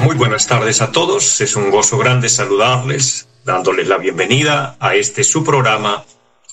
Muy 0.00 0.16
buenas 0.16 0.46
tardes 0.46 0.82
a 0.82 0.92
todos. 0.92 1.40
Es 1.40 1.56
un 1.56 1.70
gozo 1.70 1.96
grande 1.98 2.28
saludarles, 2.28 3.28
dándoles 3.44 3.88
la 3.88 3.96
bienvenida 3.96 4.76
a 4.80 4.94
este 4.94 5.24
su 5.24 5.42
programa, 5.44 6.04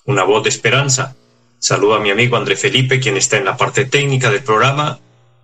Una 0.05 0.23
voz 0.23 0.43
de 0.43 0.49
esperanza. 0.49 1.15
Saludo 1.59 1.95
a 1.95 1.99
mi 1.99 2.11
amigo 2.11 2.37
André 2.37 2.55
Felipe, 2.55 2.99
quien 2.99 3.17
está 3.17 3.37
en 3.37 3.45
la 3.45 3.57
parte 3.57 3.85
técnica 3.85 4.31
del 4.31 4.43
programa, 4.43 4.99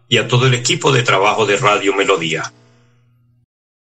y 0.08 0.18
a 0.18 0.28
todo 0.28 0.48
el 0.48 0.54
equipo 0.54 0.92
de 0.92 1.04
trabajo 1.04 1.46
de 1.46 1.58
Radio 1.58 1.94
Melodía. 1.94 2.54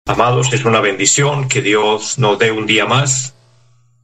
Amados, 0.06 0.52
es 0.52 0.64
una 0.64 0.80
bendición 0.80 1.48
que 1.48 1.62
Dios 1.62 2.18
nos 2.18 2.38
dé 2.38 2.50
un 2.50 2.66
día 2.66 2.86
más 2.86 3.34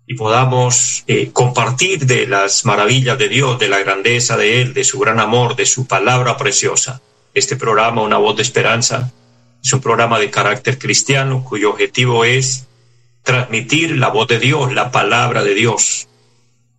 y 0.06 0.14
podamos 0.14 1.02
eh, 1.06 1.30
compartir 1.32 2.06
de 2.06 2.26
las 2.26 2.64
maravillas 2.64 3.18
de 3.18 3.28
Dios, 3.28 3.58
de 3.58 3.68
la 3.68 3.78
grandeza 3.78 4.36
de 4.36 4.60
Él, 4.60 4.74
de 4.74 4.84
su 4.84 4.98
gran 4.98 5.18
amor, 5.18 5.56
de 5.56 5.66
su 5.66 5.86
palabra 5.86 6.36
preciosa. 6.36 7.00
Este 7.34 7.56
programa, 7.56 8.00
Una 8.02 8.16
voz 8.18 8.36
de 8.36 8.42
esperanza, 8.42 9.12
es 9.62 9.72
un 9.72 9.80
programa 9.80 10.20
de 10.20 10.30
carácter 10.30 10.78
cristiano 10.78 11.42
cuyo 11.42 11.70
objetivo 11.70 12.24
es 12.24 12.68
transmitir 13.24 13.98
la 13.98 14.08
voz 14.08 14.28
de 14.28 14.38
Dios, 14.38 14.72
la 14.72 14.92
palabra 14.92 15.42
de 15.42 15.54
Dios. 15.54 16.06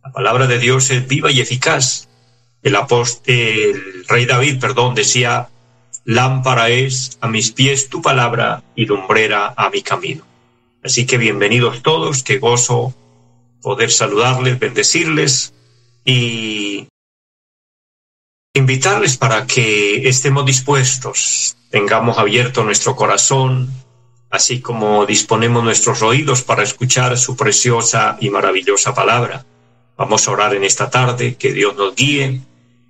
La 0.02 0.14
palabra 0.14 0.48
de 0.48 0.58
Dios 0.58 0.92
es 0.92 1.06
viva 1.08 1.30
y 1.30 1.42
eficaz. 1.42 2.08
El 2.64 2.78
el 3.26 4.06
rey 4.08 4.26
David, 4.26 4.60
perdón, 4.60 4.96
decía, 4.96 5.50
lámpara 6.06 6.70
es 6.70 7.18
a 7.20 7.28
mis 7.28 7.52
pies 7.52 7.90
tu 7.90 8.02
palabra 8.02 8.64
y 8.76 8.86
lumbrera 8.86 9.54
a 9.58 9.70
mi 9.70 9.82
camino. 9.82 10.24
Así 10.82 11.06
que 11.06 11.18
bienvenidos 11.18 11.82
todos, 11.82 12.24
qué 12.24 12.38
gozo 12.38 12.94
poder 13.62 13.92
saludarles, 13.92 14.58
bendecirles 14.58 15.54
y 16.06 16.88
invitarles 18.56 19.18
para 19.18 19.46
que 19.46 20.08
estemos 20.08 20.46
dispuestos, 20.46 21.58
tengamos 21.70 22.18
abierto 22.18 22.64
nuestro 22.64 22.96
corazón, 22.96 23.70
así 24.32 24.62
como 24.62 25.06
disponemos 25.06 25.62
nuestros 25.64 26.02
oídos 26.02 26.42
para 26.42 26.64
escuchar 26.64 27.18
su 27.18 27.36
preciosa 27.36 28.18
y 28.22 28.30
maravillosa 28.30 28.96
palabra. 28.96 29.46
Vamos 29.98 30.28
a 30.28 30.32
orar 30.32 30.56
en 30.56 30.64
esta 30.64 30.90
tarde, 30.90 31.36
que 31.36 31.52
Dios 31.52 31.76
nos 31.76 31.96
guíe, 31.96 32.42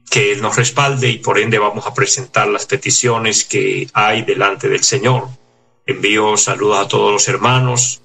que 0.09 0.31
Él 0.31 0.41
nos 0.41 0.55
respalde 0.55 1.09
y 1.09 1.17
por 1.17 1.39
ende 1.39 1.57
vamos 1.57 1.87
a 1.87 1.93
presentar 1.95 2.47
las 2.47 2.67
peticiones 2.67 3.43
que 3.43 3.89
hay 3.93 4.21
delante 4.21 4.69
del 4.69 4.83
Señor. 4.83 5.29
Envío 5.87 6.37
saludos 6.37 6.85
a 6.85 6.87
todos 6.87 7.11
los 7.11 7.27
hermanos, 7.27 8.01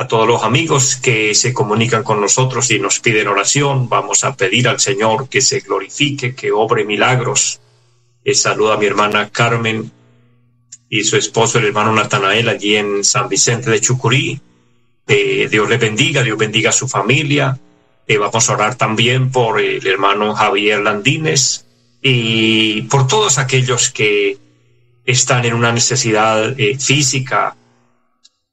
a 0.00 0.08
todos 0.08 0.26
los 0.26 0.42
amigos 0.44 0.96
que 0.96 1.34
se 1.34 1.52
comunican 1.52 2.02
con 2.02 2.22
nosotros 2.22 2.70
y 2.70 2.78
nos 2.78 3.00
piden 3.00 3.28
oración. 3.28 3.86
Vamos 3.86 4.24
a 4.24 4.34
pedir 4.34 4.66
al 4.66 4.80
Señor 4.80 5.28
que 5.28 5.42
se 5.42 5.60
glorifique, 5.60 6.34
que 6.34 6.50
obre 6.52 6.86
milagros. 6.86 7.60
Eh, 8.24 8.34
saluda 8.34 8.74
a 8.74 8.76
mi 8.78 8.86
hermana 8.86 9.28
Carmen 9.28 9.92
y 10.88 11.04
su 11.04 11.18
esposo, 11.18 11.58
el 11.58 11.66
hermano 11.66 11.92
Natanael, 11.92 12.48
allí 12.48 12.76
en 12.76 13.04
San 13.04 13.28
Vicente 13.28 13.70
de 13.70 13.78
Chucurí. 13.78 14.40
Eh, 15.06 15.48
Dios 15.50 15.68
le 15.68 15.76
bendiga, 15.76 16.22
Dios 16.22 16.38
bendiga 16.38 16.70
a 16.70 16.72
su 16.72 16.88
familia. 16.88 17.58
Eh, 18.06 18.16
vamos 18.16 18.48
a 18.48 18.54
orar 18.54 18.76
también 18.76 19.30
por 19.30 19.60
el 19.60 19.86
hermano 19.86 20.34
Javier 20.34 20.80
Landines 20.80 21.66
y 22.00 22.80
por 22.88 23.06
todos 23.06 23.36
aquellos 23.36 23.90
que 23.90 24.38
están 25.04 25.44
en 25.44 25.52
una 25.52 25.72
necesidad 25.72 26.56
física, 26.78 27.54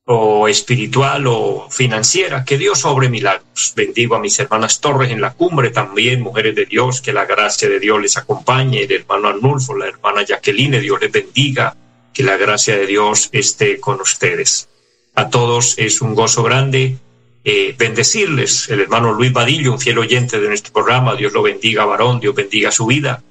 o 0.09 0.47
espiritual 0.47 1.28
o 1.28 1.68
financiera. 1.69 2.45
Que 2.45 2.57
Dios 2.57 2.85
obre 2.85 3.09
milagros. 3.09 3.73
Bendigo 3.75 4.16
a 4.16 4.19
mis 4.19 4.40
hermanas 4.40 4.79
Torres 4.79 5.12
en 5.12 5.22
la 5.22 5.34
cumbre 5.34 5.69
también, 5.69 6.22
mujeres 6.22 6.56
de 6.56 6.66
Dios, 6.66 7.01
que 7.01 7.12
la 7.12 7.25
gracia 7.25 7.68
de 7.68 7.79
Dios 7.79 8.01
les 8.01 8.17
acompañe. 8.17 8.84
El 8.84 8.91
hermano 8.91 9.28
Arnulfo, 9.28 9.75
la 9.75 9.88
hermana 9.88 10.23
Jacqueline, 10.25 10.79
Dios 10.81 11.00
les 11.01 11.12
bendiga. 11.12 11.75
Que 12.13 12.23
la 12.23 12.38
gracia 12.38 12.78
de 12.78 12.88
Dios 12.88 13.29
esté 13.31 13.79
con 13.79 14.01
ustedes. 14.01 14.69
A 15.13 15.29
todos 15.29 15.75
es 15.78 16.01
un 16.01 16.16
gozo 16.16 16.41
grande 16.41 16.97
eh, 17.44 17.75
bendecirles. 17.78 18.69
El 18.69 18.81
hermano 18.81 19.13
Luis 19.13 19.31
Vadillo, 19.34 19.73
un 19.73 19.79
fiel 19.79 19.97
oyente 20.00 20.40
de 20.40 20.47
nuestro 20.47 20.73
programa, 20.73 21.16
Dios 21.16 21.34
lo 21.34 21.41
bendiga, 21.41 21.85
varón, 21.85 22.19
Dios 22.19 22.34
bendiga 22.34 22.72
su 22.72 22.85
vida. 22.85 23.23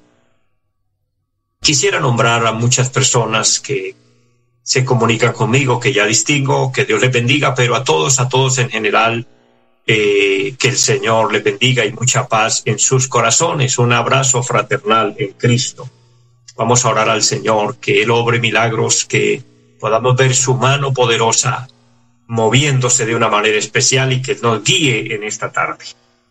Quisiera 1.60 2.00
nombrar 2.00 2.46
a 2.46 2.52
muchas 2.52 2.90
personas 2.90 3.60
que 3.60 3.94
se 4.66 4.84
comunican 4.84 5.32
conmigo, 5.32 5.78
que 5.78 5.92
ya 5.92 6.04
distingo, 6.06 6.72
que 6.72 6.84
Dios 6.84 7.00
les 7.00 7.12
bendiga, 7.12 7.54
pero 7.54 7.76
a 7.76 7.84
todos, 7.84 8.18
a 8.18 8.28
todos 8.28 8.58
en 8.58 8.68
general, 8.68 9.24
eh, 9.86 10.56
que 10.58 10.68
el 10.70 10.76
Señor 10.76 11.32
les 11.32 11.44
bendiga 11.44 11.84
y 11.84 11.92
mucha 11.92 12.26
paz 12.26 12.62
en 12.64 12.80
sus 12.80 13.06
corazones. 13.06 13.78
Un 13.78 13.92
abrazo 13.92 14.42
fraternal 14.42 15.14
en 15.18 15.34
Cristo. 15.34 15.88
Vamos 16.56 16.84
a 16.84 16.88
orar 16.88 17.08
al 17.08 17.22
Señor, 17.22 17.76
que 17.76 18.02
Él 18.02 18.10
obre 18.10 18.40
milagros, 18.40 19.04
que 19.04 19.40
podamos 19.78 20.16
ver 20.16 20.34
su 20.34 20.56
mano 20.56 20.92
poderosa 20.92 21.68
moviéndose 22.26 23.06
de 23.06 23.14
una 23.14 23.28
manera 23.28 23.58
especial 23.58 24.12
y 24.12 24.20
que 24.20 24.34
nos 24.42 24.64
guíe 24.64 25.14
en 25.14 25.22
esta 25.22 25.52
tarde. 25.52 25.84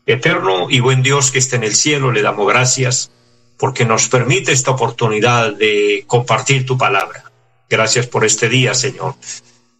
Eterno 0.05 0.69
y 0.69 0.81
buen 0.81 1.01
Dios 1.01 1.31
que 1.31 1.39
esté 1.39 1.55
en 1.55 1.63
el 1.63 1.75
cielo, 1.75 2.11
le 2.11 2.21
damos 2.21 2.45
gracias 2.49 3.11
porque 3.57 3.85
nos 3.85 4.09
permite 4.09 4.51
esta 4.51 4.71
oportunidad 4.71 5.53
de 5.53 6.03
compartir 6.05 6.65
tu 6.65 6.77
palabra. 6.77 7.24
Gracias 7.69 8.07
por 8.07 8.25
este 8.25 8.49
día, 8.49 8.73
Señor. 8.73 9.15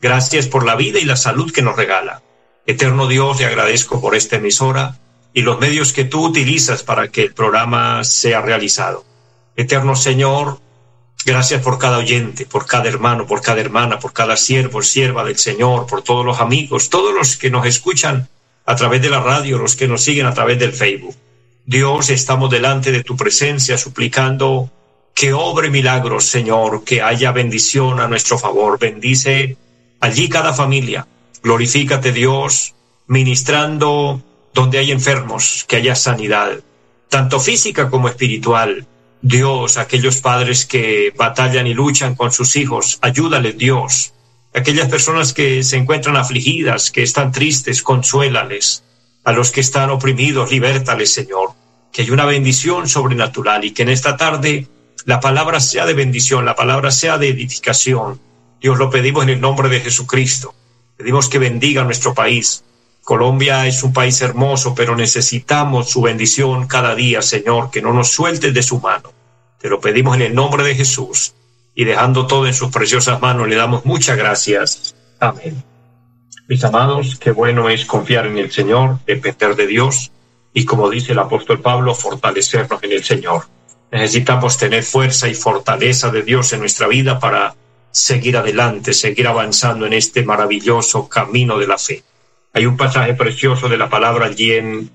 Gracias 0.02 0.48
por 0.48 0.66
la 0.66 0.76
vida 0.76 1.00
y 1.00 1.06
la 1.06 1.16
salud 1.16 1.52
que 1.52 1.62
nos 1.62 1.76
regala. 1.76 2.22
Eterno 2.66 3.08
Dios, 3.08 3.40
le 3.40 3.46
agradezco 3.46 4.02
por 4.02 4.16
esta 4.16 4.38
emisora 4.38 4.98
y 5.34 5.42
los 5.42 5.60
medios 5.60 5.94
que 5.94 6.06
tú 6.06 6.26
utilizas 6.26 6.84
para 6.84 7.10
que 7.10 7.22
el 7.22 7.34
programa 7.34 8.04
sea 8.04 8.42
realizado. 8.42 9.06
Eterno 9.56 9.96
Señor, 9.96 10.60
gracias 11.26 11.62
por 11.62 11.78
cada 11.78 11.98
oyente, 11.98 12.46
por 12.46 12.66
cada 12.66 12.88
hermano, 12.88 13.28
por 13.28 13.42
cada 13.42 13.62
hermana, 13.62 14.00
por 14.00 14.14
cada 14.14 14.36
siervo, 14.38 14.82
sierva 14.82 15.24
del 15.24 15.38
Señor, 15.38 15.86
por 15.86 16.02
todos 16.02 16.26
los 16.26 16.40
amigos, 16.40 16.90
todos 16.90 17.14
los 17.14 17.38
que 17.38 17.50
nos 17.50 17.66
escuchan 17.66 18.28
a 18.66 18.76
través 18.76 19.02
de 19.02 19.10
la 19.10 19.20
radio, 19.20 19.58
los 19.58 19.76
que 19.76 19.88
nos 19.88 20.02
siguen 20.02 20.26
a 20.26 20.34
través 20.34 20.58
del 20.58 20.74
Facebook. 20.74 21.16
Dios, 21.66 22.10
estamos 22.10 22.50
delante 22.50 22.92
de 22.92 23.04
tu 23.04 23.16
presencia 23.16 23.78
suplicando 23.78 24.72
que 25.16 25.32
obre 25.32 25.70
milagros, 25.70 26.26
Señor, 26.26 26.84
que 26.84 27.02
haya 27.02 27.32
bendición 27.32 28.02
a 28.02 28.08
nuestro 28.08 28.38
favor. 28.38 28.78
Bendice 28.78 29.56
allí 30.02 30.28
cada 30.28 30.54
familia. 30.54 31.08
Glorifícate, 31.42 32.12
Dios, 32.12 32.76
ministrando 33.08 34.22
donde 34.54 34.78
hay 34.78 34.92
enfermos, 34.92 35.66
que 35.68 35.78
haya 35.78 35.96
sanidad, 35.96 36.60
tanto 37.10 37.40
física 37.40 37.90
como 37.90 38.10
espiritual. 38.10 38.86
Dios, 39.22 39.78
aquellos 39.78 40.18
padres 40.18 40.66
que 40.66 41.14
batallan 41.18 41.66
y 41.66 41.74
luchan 41.74 42.16
con 42.16 42.32
sus 42.34 42.58
hijos, 42.58 43.00
ayúdales, 43.02 43.58
Dios. 43.58 44.14
Aquellas 44.54 44.90
personas 44.90 45.34
que 45.34 45.64
se 45.64 45.78
encuentran 45.78 46.18
afligidas, 46.18 46.92
que 46.92 47.04
están 47.04 47.32
tristes, 47.32 47.82
consuélales. 47.82 48.84
A 49.24 49.32
los 49.32 49.52
que 49.52 49.62
están 49.62 49.90
oprimidos, 49.92 50.52
libértales, 50.52 51.14
Señor. 51.14 51.54
Que 51.92 52.02
hay 52.02 52.12
una 52.12 52.26
bendición 52.26 52.90
sobrenatural 52.90 53.64
y 53.64 53.72
que 53.72 53.84
en 53.84 53.90
esta 53.90 54.18
tarde 54.18 54.68
la 55.06 55.20
palabra 55.20 55.60
sea 55.60 55.86
de 55.86 55.94
bendición, 55.94 56.46
la 56.46 56.56
palabra 56.56 56.90
sea 56.90 57.18
de 57.18 57.30
edificación. 57.30 58.20
Dios 58.60 58.78
lo 58.80 58.90
pedimos 58.90 59.24
en 59.24 59.30
el 59.30 59.42
nombre 59.42 59.70
de 59.70 59.80
Jesucristo. 59.80 60.56
Pedimos 60.98 61.30
que 61.30 61.38
bendiga 61.38 61.84
nuestro 61.84 62.16
país. 62.16 62.64
Colombia 63.04 63.68
es 63.68 63.84
un 63.84 63.94
país 63.94 64.20
hermoso, 64.22 64.74
pero 64.74 64.96
necesitamos 64.96 65.92
su 65.92 66.02
bendición 66.02 66.66
cada 66.66 66.96
día, 66.96 67.22
Señor, 67.22 67.70
que 67.70 67.84
no 67.84 67.94
nos 67.94 68.10
sueltes 68.10 68.52
de 68.52 68.64
su 68.64 68.80
mano. 68.80 69.14
Te 69.60 69.70
lo 69.70 69.80
pedimos 69.80 70.16
en 70.16 70.24
el 70.24 70.34
nombre 70.34 70.64
de 70.64 70.74
Jesús 70.74 71.36
y 71.76 71.84
dejando 71.84 72.26
todo 72.26 72.48
en 72.48 72.56
sus 72.56 72.72
preciosas 72.72 73.22
manos, 73.22 73.48
le 73.48 73.56
damos 73.56 73.86
muchas 73.86 74.18
gracias. 74.18 74.96
Amén. 75.20 75.64
Mis 76.48 76.64
amados, 76.64 77.18
qué 77.20 77.30
bueno 77.30 77.70
es 77.70 77.86
confiar 77.86 78.26
en 78.26 78.40
el 78.40 78.52
Señor, 78.52 79.00
depender 79.06 79.56
de 79.56 79.68
Dios 79.68 80.12
y 80.54 80.66
como 80.66 80.90
dice 80.90 81.12
el 81.12 81.20
apóstol 81.20 81.60
Pablo, 81.62 81.94
fortalecernos 81.94 82.82
en 82.82 82.92
el 82.94 83.04
Señor. 83.04 83.44
Necesitamos 83.92 84.58
tener 84.58 84.84
fuerza 84.84 85.30
y 85.30 85.36
fortaleza 85.36 86.12
de 86.12 86.24
Dios 86.24 86.52
en 86.54 86.60
nuestra 86.60 86.88
vida 86.88 87.20
para 87.20 87.56
seguir 87.92 88.38
adelante, 88.38 88.94
seguir 88.94 89.28
avanzando 89.28 89.86
en 89.86 89.94
este 89.94 90.24
maravilloso 90.24 91.08
camino 91.08 91.58
de 91.58 91.68
la 91.68 91.78
fe. 91.78 92.04
Hay 92.54 92.66
un 92.66 92.78
pasaje 92.78 93.14
precioso 93.14 93.70
de 93.70 93.78
la 93.78 93.90
palabra 93.90 94.26
allí 94.26 94.54
en 94.54 94.90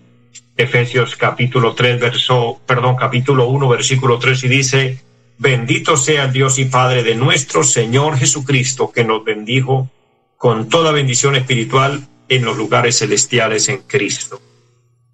Efesios 0.56 1.16
capítulo 1.16 1.74
3, 1.74 1.98
verso, 1.98 2.60
perdón, 2.66 2.96
capítulo 2.96 3.48
1, 3.48 3.68
versículo 3.68 4.18
3 4.18 4.44
y 4.44 4.48
dice, 4.48 4.98
Bendito 5.38 5.96
sea 5.96 6.26
Dios 6.26 6.58
y 6.58 6.66
Padre 6.66 7.02
de 7.02 7.14
nuestro 7.14 7.64
Señor 7.64 8.18
Jesucristo, 8.18 8.92
que 8.92 9.04
nos 9.04 9.24
bendijo 9.24 9.88
con 10.36 10.68
toda 10.68 10.92
bendición 10.92 11.34
espiritual 11.36 12.06
en 12.28 12.44
los 12.44 12.58
lugares 12.58 12.98
celestiales 12.98 13.70
en 13.70 13.78
Cristo. 13.78 14.40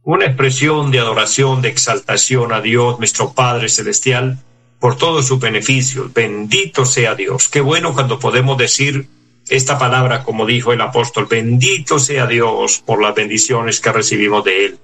Una 0.07 0.27
expresión 0.27 0.93
de 0.93 1.01
adoración, 1.01 1.63
de 1.63 1.69
exaltación 1.69 2.53
a 2.53 2.61
Dios, 2.61 3.01
nuestro 3.01 3.33
Padre 3.33 3.69
Celestial, 3.69 4.39
por 4.79 4.97
todos 4.97 5.27
sus 5.27 5.41
beneficios. 5.41 6.15
Bendito 6.15 6.87
sea 6.87 7.17
Dios. 7.17 7.49
Qué 7.49 7.61
bueno 7.61 7.93
cuando 7.93 8.21
podemos 8.21 8.57
decir 8.57 9.09
esta 9.49 9.79
palabra, 9.79 10.23
como 10.23 10.47
dijo 10.47 10.73
el 10.73 10.81
apóstol, 10.81 11.27
bendito 11.29 11.99
sea 11.99 12.29
Dios 12.29 12.81
por 12.87 13.03
las 13.03 13.17
bendiciones 13.17 13.81
que 13.81 13.91
recibimos 13.91 14.45
de 14.45 14.67
Él, 14.67 14.79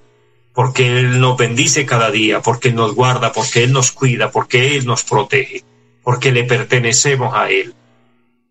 porque 0.53 0.87
Él 0.99 1.21
nos 1.21 1.37
bendice 1.37 1.85
cada 1.85 2.11
día, 2.11 2.41
porque 2.41 2.67
Él 2.67 2.75
nos 2.75 2.93
guarda, 2.93 3.31
porque 3.31 3.63
Él 3.63 3.71
nos 3.71 3.93
cuida, 3.93 4.29
porque 4.29 4.75
Él 4.75 4.85
nos 4.85 5.05
protege, 5.05 5.63
porque 6.03 6.33
le 6.33 6.43
pertenecemos 6.43 7.33
a 7.33 7.49
Él. 7.49 7.73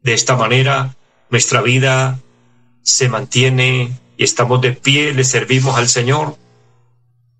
De 0.03 0.15
esta 0.15 0.37
manera, 0.37 0.97
nuestra 1.29 1.61
vida 1.61 2.19
se 2.81 3.11
mantiene 3.11 3.93
y 4.17 4.25
estamos 4.25 4.63
de 4.63 4.73
pie, 4.73 5.13
le 5.13 5.25
servimos 5.25 5.77
al 5.77 5.91
Señor, 5.91 6.41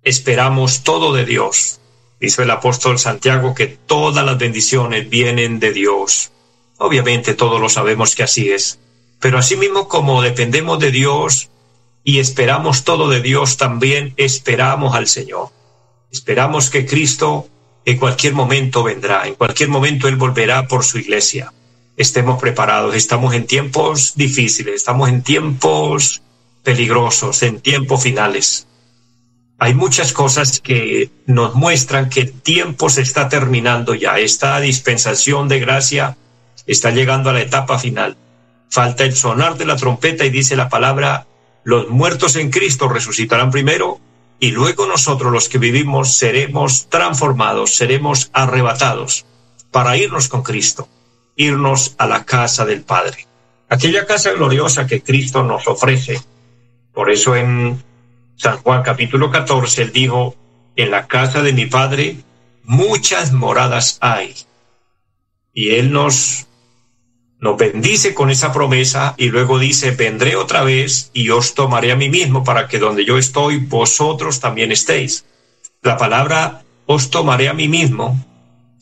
esperamos 0.03 0.83
todo 0.83 1.13
de 1.13 1.25
Dios. 1.25 1.79
Dice 2.19 2.43
el 2.43 2.51
apóstol 2.51 2.99
Santiago 2.99 3.53
que 3.53 3.67
todas 3.67 4.25
las 4.25 4.37
bendiciones 4.37 5.09
vienen 5.09 5.59
de 5.59 5.71
Dios. 5.71 6.31
Obviamente 6.77 7.33
todos 7.33 7.59
lo 7.59 7.69
sabemos 7.69 8.15
que 8.15 8.23
así 8.23 8.49
es, 8.49 8.79
pero 9.19 9.37
asimismo 9.37 9.87
como 9.87 10.21
dependemos 10.21 10.79
de 10.79 10.91
Dios 10.91 11.49
y 12.03 12.19
esperamos 12.19 12.83
todo 12.83 13.09
de 13.09 13.21
Dios, 13.21 13.57
también 13.57 14.13
esperamos 14.17 14.95
al 14.95 15.07
Señor. 15.07 15.49
Esperamos 16.11 16.69
que 16.69 16.85
Cristo 16.85 17.47
en 17.85 17.97
cualquier 17.97 18.33
momento 18.33 18.83
vendrá, 18.83 19.27
en 19.27 19.35
cualquier 19.35 19.69
momento 19.69 20.07
Él 20.07 20.15
volverá 20.15 20.67
por 20.67 20.83
su 20.83 20.99
iglesia 20.99 21.51
estemos 21.97 22.39
preparados. 22.39 22.95
Estamos 22.95 23.33
en 23.33 23.45
tiempos 23.45 24.13
difíciles, 24.15 24.75
estamos 24.75 25.09
en 25.09 25.21
tiempos 25.21 26.21
peligrosos, 26.63 27.43
en 27.43 27.59
tiempos 27.59 28.03
finales. 28.03 28.67
Hay 29.59 29.73
muchas 29.73 30.13
cosas 30.13 30.59
que 30.59 31.09
nos 31.25 31.55
muestran 31.55 32.09
que 32.09 32.21
el 32.21 32.33
tiempo 32.33 32.89
se 32.89 33.01
está 33.01 33.29
terminando 33.29 33.93
ya. 33.93 34.19
Esta 34.19 34.59
dispensación 34.59 35.47
de 35.47 35.59
gracia 35.59 36.17
está 36.65 36.91
llegando 36.91 37.29
a 37.29 37.33
la 37.33 37.41
etapa 37.41 37.79
final. 37.79 38.17
Falta 38.69 39.03
el 39.03 39.15
sonar 39.15 39.57
de 39.57 39.65
la 39.65 39.75
trompeta 39.75 40.25
y 40.25 40.29
dice 40.29 40.55
la 40.55 40.69
palabra, 40.69 41.27
los 41.63 41.89
muertos 41.89 42.35
en 42.35 42.49
Cristo 42.49 42.89
resucitarán 42.89 43.51
primero 43.51 43.99
y 44.39 44.51
luego 44.51 44.85
nosotros 44.85 45.31
los 45.31 45.47
que 45.47 45.59
vivimos 45.59 46.13
seremos 46.13 46.89
transformados, 46.89 47.75
seremos 47.75 48.29
arrebatados 48.33 49.25
para 49.71 49.95
irnos 49.95 50.27
con 50.27 50.43
Cristo 50.43 50.89
irnos 51.35 51.95
a 51.97 52.07
la 52.07 52.25
casa 52.25 52.65
del 52.65 52.81
Padre. 52.81 53.27
Aquella 53.69 54.05
casa 54.05 54.31
gloriosa 54.31 54.85
que 54.85 55.01
Cristo 55.01 55.43
nos 55.43 55.67
ofrece. 55.67 56.21
Por 56.93 57.09
eso 57.09 57.35
en 57.35 57.81
San 58.35 58.57
Juan 58.57 58.83
capítulo 58.83 59.31
14 59.31 59.83
él 59.83 59.91
dijo, 59.91 60.35
en 60.75 60.91
la 60.91 61.07
casa 61.07 61.41
de 61.41 61.53
mi 61.53 61.65
Padre 61.65 62.17
muchas 62.63 63.31
moradas 63.31 63.97
hay. 64.01 64.35
Y 65.53 65.71
él 65.71 65.91
nos, 65.91 66.47
nos 67.39 67.57
bendice 67.57 68.13
con 68.13 68.29
esa 68.29 68.51
promesa 68.51 69.13
y 69.17 69.29
luego 69.29 69.59
dice, 69.59 69.91
vendré 69.91 70.35
otra 70.35 70.63
vez 70.63 71.11
y 71.13 71.29
os 71.29 71.53
tomaré 71.53 71.91
a 71.91 71.95
mí 71.95 72.09
mismo 72.09 72.43
para 72.43 72.67
que 72.67 72.79
donde 72.79 73.05
yo 73.05 73.17
estoy, 73.17 73.57
vosotros 73.57 74.39
también 74.39 74.71
estéis. 74.71 75.25
La 75.81 75.97
palabra 75.97 76.63
os 76.85 77.09
tomaré 77.09 77.49
a 77.49 77.53
mí 77.53 77.67
mismo 77.67 78.17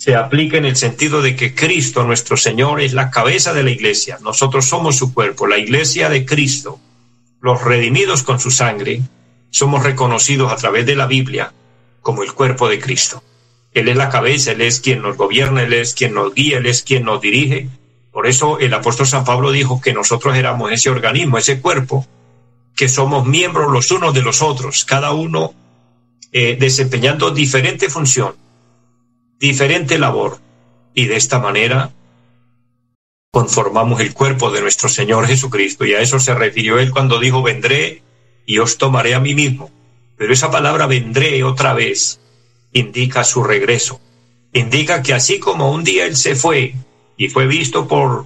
se 0.01 0.15
aplica 0.15 0.57
en 0.57 0.65
el 0.65 0.77
sentido 0.77 1.21
de 1.21 1.35
que 1.35 1.53
Cristo, 1.53 2.03
nuestro 2.03 2.35
Señor, 2.35 2.81
es 2.81 2.93
la 2.93 3.11
cabeza 3.11 3.53
de 3.53 3.61
la 3.61 3.69
iglesia. 3.69 4.17
Nosotros 4.23 4.65
somos 4.65 4.95
su 4.95 5.13
cuerpo, 5.13 5.45
la 5.45 5.59
iglesia 5.59 6.09
de 6.09 6.25
Cristo. 6.25 6.79
Los 7.39 7.63
redimidos 7.63 8.23
con 8.23 8.39
su 8.39 8.49
sangre, 8.49 9.03
somos 9.51 9.83
reconocidos 9.83 10.51
a 10.51 10.55
través 10.55 10.87
de 10.87 10.95
la 10.95 11.05
Biblia 11.05 11.53
como 12.01 12.23
el 12.23 12.33
cuerpo 12.33 12.67
de 12.67 12.79
Cristo. 12.79 13.23
Él 13.73 13.87
es 13.87 13.95
la 13.95 14.09
cabeza, 14.09 14.53
Él 14.53 14.61
es 14.61 14.79
quien 14.79 15.03
nos 15.03 15.15
gobierna, 15.15 15.61
Él 15.61 15.73
es 15.73 15.93
quien 15.93 16.15
nos 16.15 16.33
guía, 16.33 16.57
Él 16.57 16.65
es 16.65 16.81
quien 16.81 17.05
nos 17.05 17.21
dirige. 17.21 17.69
Por 18.11 18.25
eso 18.25 18.59
el 18.59 18.73
apóstol 18.73 19.05
San 19.05 19.23
Pablo 19.23 19.51
dijo 19.51 19.79
que 19.79 19.93
nosotros 19.93 20.35
éramos 20.35 20.71
ese 20.71 20.89
organismo, 20.89 21.37
ese 21.37 21.61
cuerpo, 21.61 22.07
que 22.75 22.89
somos 22.89 23.27
miembros 23.27 23.71
los 23.71 23.91
unos 23.91 24.13
de 24.15 24.23
los 24.23 24.41
otros, 24.41 24.83
cada 24.83 25.11
uno 25.11 25.53
eh, 26.31 26.57
desempeñando 26.59 27.29
diferente 27.29 27.89
función 27.89 28.41
diferente 29.41 29.97
labor 29.97 30.37
y 30.93 31.07
de 31.07 31.17
esta 31.17 31.39
manera 31.39 31.91
conformamos 33.31 33.99
el 33.99 34.13
cuerpo 34.13 34.51
de 34.51 34.61
nuestro 34.61 34.87
Señor 34.87 35.25
Jesucristo 35.25 35.83
y 35.83 35.95
a 35.95 35.99
eso 35.99 36.19
se 36.19 36.35
refirió 36.35 36.77
él 36.77 36.91
cuando 36.91 37.19
dijo 37.19 37.41
vendré 37.41 38.03
y 38.51 38.59
os 38.59 38.77
tomaré 38.77 39.15
a 39.15 39.21
mí 39.21 39.33
mismo. 39.33 39.71
Pero 40.17 40.33
esa 40.33 40.51
palabra 40.51 40.85
vendré 40.85 41.41
otra 41.45 41.73
vez 41.73 42.19
indica 42.73 43.23
su 43.23 43.43
regreso, 43.43 44.01
indica 44.53 45.01
que 45.01 45.13
así 45.13 45.39
como 45.39 45.71
un 45.71 45.83
día 45.83 46.05
él 46.05 46.15
se 46.17 46.35
fue 46.35 46.75
y 47.17 47.29
fue 47.29 47.47
visto 47.47 47.87
por 47.87 48.25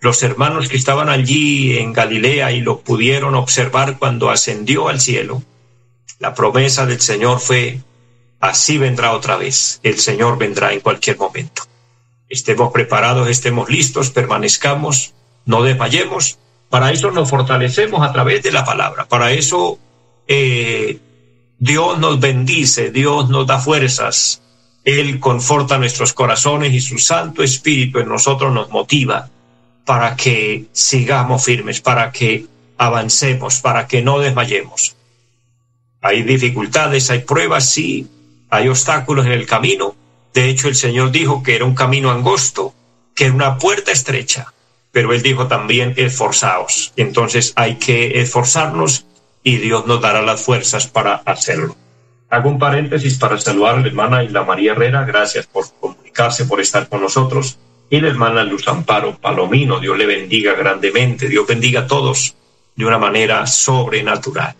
los 0.00 0.22
hermanos 0.22 0.68
que 0.68 0.76
estaban 0.76 1.10
allí 1.10 1.76
en 1.76 1.92
Galilea 1.92 2.52
y 2.52 2.60
lo 2.60 2.80
pudieron 2.80 3.34
observar 3.34 3.98
cuando 3.98 4.30
ascendió 4.30 4.88
al 4.88 5.00
cielo, 5.00 5.42
la 6.18 6.34
promesa 6.34 6.86
del 6.86 7.00
Señor 7.00 7.40
fue 7.40 7.80
así 8.40 8.78
vendrá 8.78 9.12
otra 9.12 9.36
vez. 9.36 9.80
El 9.82 9.98
Señor 9.98 10.38
vendrá 10.38 10.72
en 10.72 10.80
cualquier 10.80 11.18
momento. 11.18 11.62
Estemos 12.28 12.72
preparados, 12.72 13.28
estemos 13.28 13.68
listos, 13.68 14.10
permanezcamos, 14.10 15.12
no 15.44 15.62
desmayemos. 15.62 16.38
Para 16.68 16.90
eso 16.90 17.10
nos 17.10 17.28
fortalecemos 17.28 18.06
a 18.06 18.12
través 18.12 18.42
de 18.42 18.52
la 18.52 18.64
palabra. 18.64 19.06
Para 19.06 19.32
eso 19.32 19.78
eh, 20.26 20.98
Dios 21.58 21.98
nos 21.98 22.20
bendice, 22.20 22.90
Dios 22.90 23.28
nos 23.28 23.46
da 23.46 23.58
fuerzas. 23.58 24.42
Él 24.84 25.18
conforta 25.18 25.78
nuestros 25.78 26.12
corazones 26.12 26.72
y 26.72 26.80
su 26.80 26.98
Santo 26.98 27.42
Espíritu 27.42 27.98
en 27.98 28.08
nosotros 28.08 28.52
nos 28.52 28.70
motiva 28.70 29.28
para 29.84 30.16
que 30.16 30.66
sigamos 30.72 31.44
firmes, 31.44 31.80
para 31.80 32.10
que 32.10 32.46
avancemos, 32.76 33.60
para 33.60 33.86
que 33.86 34.02
no 34.02 34.18
desmayemos. 34.18 34.96
Hay 36.02 36.22
dificultades, 36.22 37.10
hay 37.10 37.20
pruebas, 37.20 37.70
sí, 37.70 38.06
hay 38.50 38.68
obstáculos 38.68 39.26
en 39.26 39.32
el 39.32 39.46
camino. 39.46 39.94
De 40.34 40.48
hecho, 40.48 40.68
el 40.68 40.74
Señor 40.74 41.10
dijo 41.10 41.42
que 41.42 41.56
era 41.56 41.64
un 41.64 41.74
camino 41.74 42.10
angosto, 42.10 42.74
que 43.14 43.24
era 43.24 43.34
una 43.34 43.58
puerta 43.58 43.92
estrecha, 43.92 44.52
pero 44.96 45.12
Él 45.12 45.20
dijo 45.20 45.46
también 45.46 45.92
esforzaos. 45.98 46.94
Entonces 46.96 47.52
hay 47.54 47.74
que 47.74 48.18
esforzarnos 48.18 49.04
y 49.42 49.58
Dios 49.58 49.86
nos 49.86 50.00
dará 50.00 50.22
las 50.22 50.40
fuerzas 50.40 50.86
para 50.86 51.16
hacerlo. 51.16 51.76
Hago 52.30 52.48
un 52.48 52.58
paréntesis 52.58 53.18
para 53.18 53.36
saludar 53.36 53.74
a 53.74 53.80
la 53.80 53.88
hermana 53.88 54.24
Isla 54.24 54.44
María 54.44 54.72
Herrera. 54.72 55.04
Gracias 55.04 55.46
por 55.46 55.66
comunicarse, 55.78 56.46
por 56.46 56.62
estar 56.62 56.88
con 56.88 57.02
nosotros. 57.02 57.58
Y 57.90 58.00
la 58.00 58.08
hermana 58.08 58.42
Luz 58.42 58.66
Amparo 58.68 59.18
Palomino. 59.18 59.80
Dios 59.80 59.98
le 59.98 60.06
bendiga 60.06 60.54
grandemente. 60.54 61.28
Dios 61.28 61.46
bendiga 61.46 61.80
a 61.80 61.86
todos 61.86 62.34
de 62.74 62.86
una 62.86 62.96
manera 62.96 63.46
sobrenatural. 63.46 64.54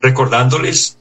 Recordándoles 0.00 0.96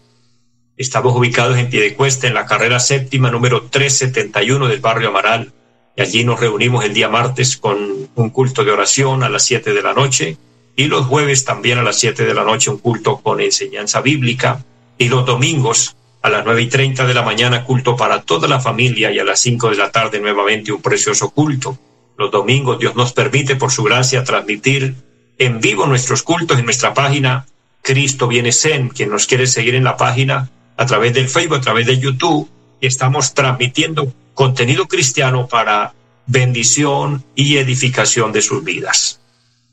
Estamos 0.76 1.16
ubicados 1.16 1.58
en 1.58 1.70
Piedecuesta, 1.70 2.28
en 2.28 2.34
la 2.34 2.46
carrera 2.46 2.80
séptima 2.80 3.32
número 3.32 3.68
371 3.70 4.68
del 4.68 4.82
barrio 4.82 5.10
Amaral. 5.10 5.54
Y 5.96 6.02
allí 6.02 6.24
nos 6.24 6.40
reunimos 6.40 6.84
el 6.86 6.94
día 6.94 7.10
martes 7.10 7.58
con 7.58 8.10
un 8.16 8.30
culto 8.30 8.64
de 8.64 8.72
oración 8.72 9.24
a 9.24 9.30
las 9.30 9.46
7 9.46 9.74
de 9.74 9.82
la 9.82 9.94
noche. 9.94 10.38
Y 10.76 10.86
los 10.86 11.06
jueves 11.06 11.46
también 11.46 11.78
a 11.78 11.84
las 11.84 12.00
7 12.00 12.26
de 12.26 12.34
la 12.34 12.44
noche 12.44 12.72
un 12.72 12.80
culto 12.80 13.18
con 13.18 13.42
enseñanza 13.42 14.02
bíblica. 14.02 14.64
Y 14.98 15.10
los 15.10 15.26
domingos 15.26 15.96
a 16.22 16.30
las 16.30 16.46
nueve 16.46 16.62
y 16.62 16.68
treinta 16.68 17.06
de 17.06 17.14
la 17.14 17.22
mañana 17.22 17.66
culto 17.66 17.98
para 17.98 18.22
toda 18.22 18.48
la 18.48 18.62
familia 18.62 19.12
y 19.12 19.20
a 19.20 19.26
las 19.26 19.40
5 19.42 19.70
de 19.72 19.76
la 19.76 19.92
tarde 19.92 20.20
nuevamente 20.20 20.72
un 20.72 20.82
precioso 20.82 21.32
culto. 21.32 21.78
Los 22.18 22.32
domingos 22.32 22.80
Dios 22.80 22.96
nos 22.96 23.12
permite 23.12 23.58
por 23.58 23.72
su 23.72 23.84
gracia 23.84 24.24
transmitir 24.24 24.96
en 25.38 25.60
vivo 25.60 25.86
nuestros 25.86 26.24
cultos 26.24 26.58
en 26.60 26.66
nuestra 26.66 26.94
página 26.94 27.46
Cristo 27.84 28.28
viene 28.28 28.52
Zen. 28.52 28.90
Quien 28.90 29.10
nos 29.10 29.28
quiere 29.28 29.46
seguir 29.46 29.76
en 29.76 29.84
la 29.84 29.98
página 29.98 30.50
a 30.78 30.86
través 30.88 31.14
del 31.14 31.30
Facebook, 31.30 31.58
a 31.58 31.62
través 31.62 31.86
de 31.86 32.00
YouTube, 32.00 32.50
estamos 32.82 33.34
transmitiendo 33.36 34.12
contenido 34.34 34.88
cristiano 34.88 35.48
para 35.48 35.94
bendición 36.26 37.24
y 37.36 37.58
edificación 37.58 38.32
de 38.32 38.42
sus 38.42 38.64
vidas. 38.64 39.20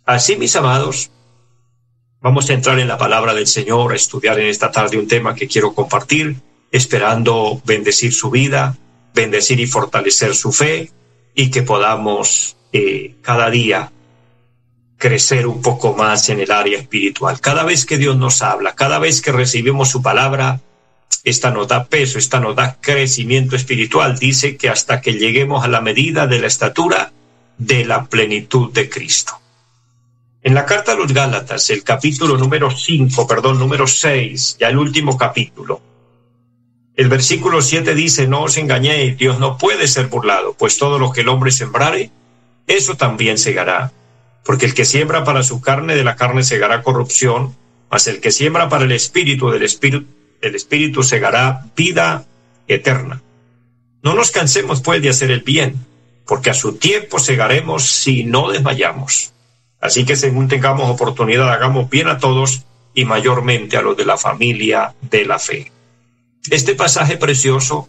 Así, 0.05 0.37
mis 0.37 0.57
amados, 0.57 1.11
vamos 2.21 2.51
a 2.51 2.55
entrar 2.55 2.79
en 2.79 2.89
la 2.89 2.99
palabra 2.99 3.35
del 3.35 3.47
Señor, 3.47 3.93
a 3.93 3.97
estudiar 3.97 4.39
en 4.41 4.47
esta 4.47 4.71
tarde 4.71 4.99
un 4.99 5.09
tema 5.09 5.35
que 5.35 5.47
quiero 5.47 5.75
compartir, 5.75 6.37
esperando 6.73 7.61
bendecir 7.65 8.13
su 8.13 8.31
vida, 8.31 8.77
bendecir 9.15 9.61
y 9.61 9.67
fortalecer 9.67 10.35
su 10.35 10.53
fe 10.53 10.91
y 11.35 11.51
que 11.51 11.63
podamos 11.63 12.57
eh, 12.73 13.17
cada 13.23 13.51
día 13.51 13.93
crecer 14.99 15.47
un 15.47 15.63
poco 15.63 15.95
más 15.95 16.29
en 16.29 16.41
el 16.41 16.53
área 16.53 16.79
espiritual. 16.79 17.41
Cada 17.41 17.65
vez 17.65 17.87
que 17.87 17.97
Dios 17.97 18.17
nos 18.17 18.43
habla, 18.43 18.75
cada 18.75 18.99
vez 18.99 19.23
que 19.23 19.33
recibimos 19.33 19.89
su 19.89 20.03
palabra, 20.03 20.61
esta 21.25 21.51
nos 21.51 21.69
da 21.69 21.85
peso, 21.85 22.19
esta 22.19 22.41
nos 22.41 22.57
da 22.57 22.77
crecimiento 22.81 23.57
espiritual. 23.57 24.19
Dice 24.19 24.57
que 24.57 24.69
hasta 24.69 25.01
que 25.01 25.15
lleguemos 25.15 25.65
a 25.65 25.69
la 25.69 25.81
medida 25.81 26.27
de 26.27 26.41
la 26.41 26.47
estatura 26.47 27.13
de 27.59 27.85
la 27.85 28.07
plenitud 28.07 28.73
de 28.73 28.89
Cristo. 28.89 29.35
En 30.43 30.55
la 30.55 30.65
carta 30.65 30.93
a 30.93 30.97
los 30.97 31.13
Gálatas, 31.13 31.69
el 31.69 31.85
capítulo 31.85 32.39
número 32.39 32.71
5, 32.71 33.27
perdón, 33.27 33.59
número 33.59 33.87
6, 33.87 34.57
ya 34.59 34.69
el 34.69 34.79
último 34.79 35.19
capítulo, 35.19 35.83
el 36.97 37.09
versículo 37.09 37.63
7 37.63 37.95
dice, 37.95 38.27
no 38.27 38.43
os 38.43 38.59
engañéis, 38.59 39.17
Dios 39.17 39.39
no 39.39 39.57
puede 39.57 39.89
ser 39.89 40.09
burlado, 40.09 40.55
pues 40.55 40.77
todo 40.77 40.99
lo 40.99 41.13
que 41.13 41.23
el 41.23 41.29
hombre 41.29 41.51
sembrare, 41.51 42.11
eso 42.67 42.97
también 42.97 43.39
segará. 43.39 43.93
Porque 44.45 44.67
el 44.67 44.75
que 44.75 44.85
siembra 44.85 45.25
para 45.25 45.43
su 45.43 45.61
carne, 45.61 45.95
de 45.95 46.05
la 46.05 46.17
carne 46.17 46.43
segará 46.43 46.83
corrupción, 46.83 47.57
mas 47.91 48.07
el 48.07 48.21
que 48.21 48.31
siembra 48.31 48.69
para 48.69 48.85
el 48.85 48.93
espíritu, 48.93 49.51
del 49.51 49.63
espíritu, 49.63 50.07
el 50.41 50.55
espíritu 50.55 51.03
segará 51.03 51.67
vida 51.77 52.27
eterna. 52.69 53.23
No 54.03 54.15
nos 54.15 54.31
cansemos 54.31 54.81
pues 54.81 55.03
de 55.03 55.11
hacer 55.11 55.31
el 55.31 55.41
bien, 55.41 55.75
porque 56.27 56.51
a 56.51 56.55
su 56.55 56.77
tiempo 56.77 57.19
segaremos 57.19 57.87
si 57.87 58.25
no 58.25 58.51
desmayamos. 58.51 59.33
Así 59.81 60.05
que 60.05 60.17
según 60.17 60.49
tengamos 60.49 60.91
oportunidad, 60.91 61.51
hagamos 61.51 61.91
bien 61.91 62.09
a 62.09 62.19
todos 62.19 62.65
y 62.95 63.05
mayormente 63.05 63.77
a 63.77 63.83
los 63.83 63.97
de 63.97 64.05
la 64.05 64.17
familia 64.17 64.95
de 65.01 65.25
la 65.25 65.39
fe. 65.39 65.73
Este 66.51 66.75
pasaje 66.75 67.17
precioso 67.17 67.89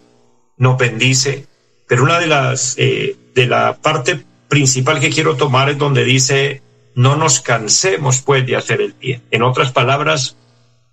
nos 0.57 0.77
bendice, 0.77 1.47
pero 1.87 2.03
una 2.03 2.19
de 2.19 2.27
las 2.27 2.75
eh, 2.77 3.15
de 3.33 3.47
la 3.47 3.77
parte 3.77 4.23
principal 4.47 4.99
que 4.99 5.09
quiero 5.09 5.37
tomar 5.37 5.69
es 5.69 5.77
donde 5.77 6.03
dice 6.03 6.61
no 6.95 7.15
nos 7.15 7.39
cansemos 7.39 8.21
pues 8.21 8.45
de 8.45 8.55
hacer 8.55 8.81
el 8.81 8.93
bien. 8.93 9.21
En 9.31 9.43
otras 9.43 9.71
palabras, 9.71 10.35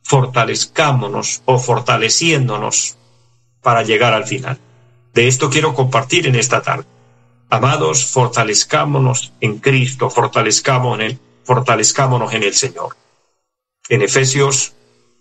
fortalezcámonos 0.08 1.42
o 1.44 1.58
fortaleciéndonos 1.58 2.96
para 3.62 3.82
llegar 3.82 4.14
al 4.14 4.26
final. 4.26 4.58
De 5.12 5.28
esto 5.28 5.50
quiero 5.50 5.74
compartir 5.74 6.26
en 6.26 6.34
esta 6.34 6.62
tarde. 6.62 6.86
Amados, 7.50 8.06
fortalezcámonos 8.06 9.34
en 9.40 9.58
Cristo, 9.58 10.08
fortalezcámonos 10.08 12.32
en 12.32 12.42
el, 12.42 12.54
Señor. 12.54 12.96
En 13.88 14.00
Efesios 14.00 14.72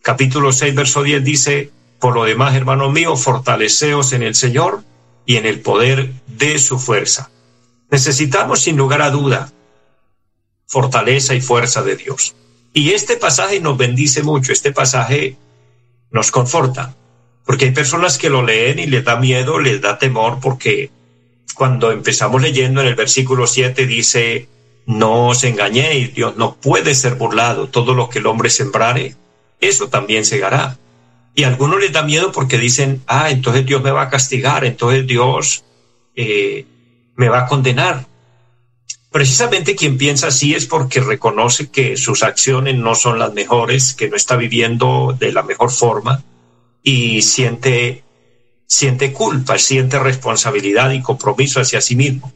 capítulo 0.01 0.53
6, 0.53 0.74
verso 0.74 1.03
10 1.03 1.24
dice, 1.24 1.72
por 2.00 2.15
lo 2.15 2.24
demás, 2.24 2.56
hermano 2.56 2.89
mío, 2.89 3.17
fortaleceos 3.17 4.13
en 4.13 4.24
el 4.24 4.36
Señor 4.36 4.84
y 5.25 5.36
en 5.36 5.46
el 5.46 5.60
poder 5.60 6.13
de 6.27 6.60
su 6.60 6.79
fuerza. 6.79 7.29
Necesitamos, 7.89 8.62
sin 8.62 8.77
lugar 8.77 9.01
a 9.01 9.10
duda, 9.10 9.51
fortaleza 10.65 11.36
y 11.36 11.41
fuerza 11.41 11.82
de 11.82 11.98
Dios. 11.98 12.36
Y 12.77 12.91
este 12.91 13.17
pasaje 13.17 13.60
nos 13.60 13.75
bendice 13.75 14.22
mucho, 14.22 14.51
este 14.51 14.72
pasaje 14.72 15.36
nos 16.12 16.29
conforta, 16.29 16.96
porque 17.43 17.65
hay 17.65 17.72
personas 17.72 18.19
que 18.19 18.29
lo 18.29 18.43
leen 18.43 18.77
y 18.77 18.86
les 18.86 19.03
da 19.03 19.15
miedo, 19.15 19.57
les 19.57 19.81
da 19.81 19.98
temor, 19.98 20.38
porque 20.39 20.91
cuando 21.55 21.91
empezamos 21.91 22.39
leyendo 22.39 22.81
en 22.81 22.88
el 22.89 22.93
versículo 22.93 23.48
7 23.48 23.88
dice, 23.88 24.48
no 24.86 25.29
os 25.29 25.43
engañéis, 25.43 26.13
Dios 26.13 26.38
no 26.38 26.53
puede 26.53 26.93
ser 26.93 27.15
burlado, 27.15 27.67
todo 27.67 27.96
lo 27.96 28.12
que 28.12 28.19
el 28.19 28.27
hombre 28.27 28.51
sembrare, 28.51 29.15
eso 29.60 29.88
también 29.89 30.24
segará. 30.24 30.77
Y 31.34 31.46
a 31.46 31.48
algunos 31.48 31.79
les 31.79 31.91
da 31.91 32.03
miedo 32.03 32.31
porque 32.31 32.60
dicen, 32.60 33.01
ah, 33.07 33.31
entonces 33.31 33.65
Dios 33.65 33.81
me 33.81 33.89
va 33.89 34.03
a 34.03 34.10
castigar, 34.12 34.65
entonces 34.65 35.07
Dios 35.07 35.63
eh, 36.15 36.67
me 37.15 37.27
va 37.27 37.39
a 37.39 37.48
condenar. 37.48 38.05
Precisamente 39.12 39.76
quien 39.76 39.98
piensa 39.98 40.28
así 40.28 40.54
es 40.54 40.66
porque 40.66 41.00
reconoce 41.00 41.70
que 41.70 41.96
sus 41.98 42.24
acciones 42.24 42.76
no 42.76 42.94
son 42.94 43.20
las 43.20 43.34
mejores, 43.34 43.94
que 43.94 44.10
no 44.10 44.16
está 44.16 44.36
viviendo 44.36 45.16
de 45.18 45.32
la 45.32 45.44
mejor 45.44 45.72
forma 45.72 46.24
y 46.84 47.22
siente, 47.22 48.04
siente 48.68 49.14
culpa, 49.14 49.58
siente 49.58 49.98
responsabilidad 50.00 50.92
y 50.92 51.02
compromiso 51.02 51.62
hacia 51.62 51.82
sí 51.82 51.96
mismo. 51.96 52.32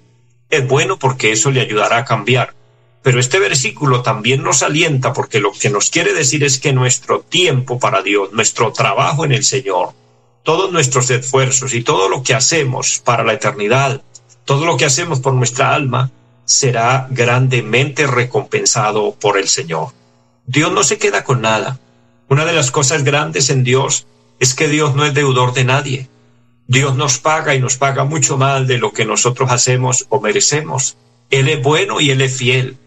Es 0.50 0.68
bueno 0.68 0.98
porque 0.98 1.32
eso 1.32 1.51
le 1.51 1.62
ayudará 1.62 1.98
a 1.98 2.06
cambiar. 2.06 2.54
Pero 3.04 3.20
este 3.20 3.40
versículo 3.40 4.01
también 4.01 4.44
nos 4.44 4.62
alienta 4.62 5.12
porque 5.12 5.40
lo 5.40 5.51
que 5.51 5.70
nos 5.70 5.90
quiere 5.90 6.13
decir 6.13 6.44
es 6.44 6.60
que 6.60 6.72
nuestro 6.72 7.22
tiempo 7.22 7.80
para 7.80 8.01
Dios, 8.01 8.32
nuestro 8.32 8.72
trabajo 8.72 9.25
en 9.25 9.32
el 9.32 9.44
Señor, 9.44 9.94
todos 10.44 10.72
nuestros 10.72 11.10
esfuerzos 11.10 11.74
y 11.74 11.84
todo 11.84 12.10
lo 12.10 12.24
que 12.24 12.36
hacemos 12.36 13.01
para 13.04 13.24
la 13.24 13.34
eternidad, 13.34 14.01
todo 14.46 14.66
lo 14.66 14.78
que 14.78 14.86
hacemos 14.86 15.20
por 15.20 15.34
nuestra 15.34 15.74
alma, 15.74 16.12
será 16.45 17.07
grandemente 17.10 18.07
recompensado 18.07 19.15
por 19.15 19.38
el 19.38 19.48
Señor. 19.48 19.89
Dios 20.45 20.71
no 20.71 20.83
se 20.83 20.98
queda 20.98 21.24
con 21.24 21.41
nada. 21.41 21.79
Una 22.27 22.45
de 22.45 22.53
las 22.53 22.71
cosas 22.71 23.03
grandes 23.03 23.50
en 23.50 23.63
Dios 23.63 24.05
es 24.39 24.53
que 24.53 24.67
Dios 24.67 24.95
no 24.95 25.05
es 25.05 25.13
deudor 25.13 25.53
de 25.53 25.63
nadie. 25.63 26.10
Dios 26.67 26.95
nos 26.95 27.19
paga 27.19 27.53
y 27.55 27.60
nos 27.60 27.77
paga 27.77 28.05
mucho 28.05 28.38
más 28.38 28.67
de 28.67 28.77
lo 28.77 28.93
que 28.93 29.05
nosotros 29.05 29.51
hacemos 29.51 30.05
o 30.10 30.21
merecemos. 30.21 30.98
Él 31.29 31.50
es 31.50 31.62
bueno 31.62 32.00
y 32.01 32.12
Él 32.12 32.21
es 32.21 32.38
fiel. 32.38 32.77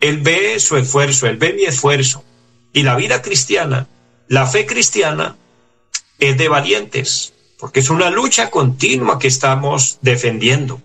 Él 0.00 0.18
ve 0.18 0.58
su 0.60 0.76
esfuerzo, 0.76 1.26
Él 1.26 1.36
ve 1.36 1.52
mi 1.52 1.64
esfuerzo. 1.64 2.24
Y 2.72 2.82
la 2.82 2.96
vida 2.96 3.22
cristiana, 3.22 3.86
la 4.28 4.46
fe 4.46 4.66
cristiana, 4.66 5.36
es 6.18 6.36
de 6.36 6.48
valientes, 6.48 7.32
porque 7.58 7.80
es 7.80 7.90
una 7.90 8.10
lucha 8.10 8.50
continua 8.50 9.18
que 9.18 9.28
estamos 9.28 9.98
defendiendo. 10.02 10.80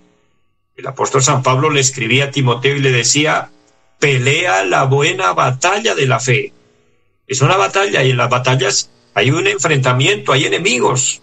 El 0.76 0.88
apóstol 0.88 1.24
San 1.24 1.42
Pablo 1.42 1.70
le 1.70 1.80
escribía 1.80 2.26
a 2.26 2.32
Timoteo 2.32 2.76
y 2.76 2.82
le 2.82 2.92
decía, 2.92 3.50
pelea 3.98 4.66
la 4.66 4.84
buena 4.84 5.32
batalla 5.32 5.96
de 5.96 6.06
la 6.06 6.20
fe. 6.20 6.52
Es 7.28 7.42
una 7.42 7.56
batalla 7.56 8.04
y 8.04 8.12
en 8.12 8.18
las 8.18 8.30
batallas 8.30 8.92
hay 9.14 9.32
un 9.32 9.48
enfrentamiento, 9.48 10.34
hay 10.34 10.46
enemigos. 10.46 11.22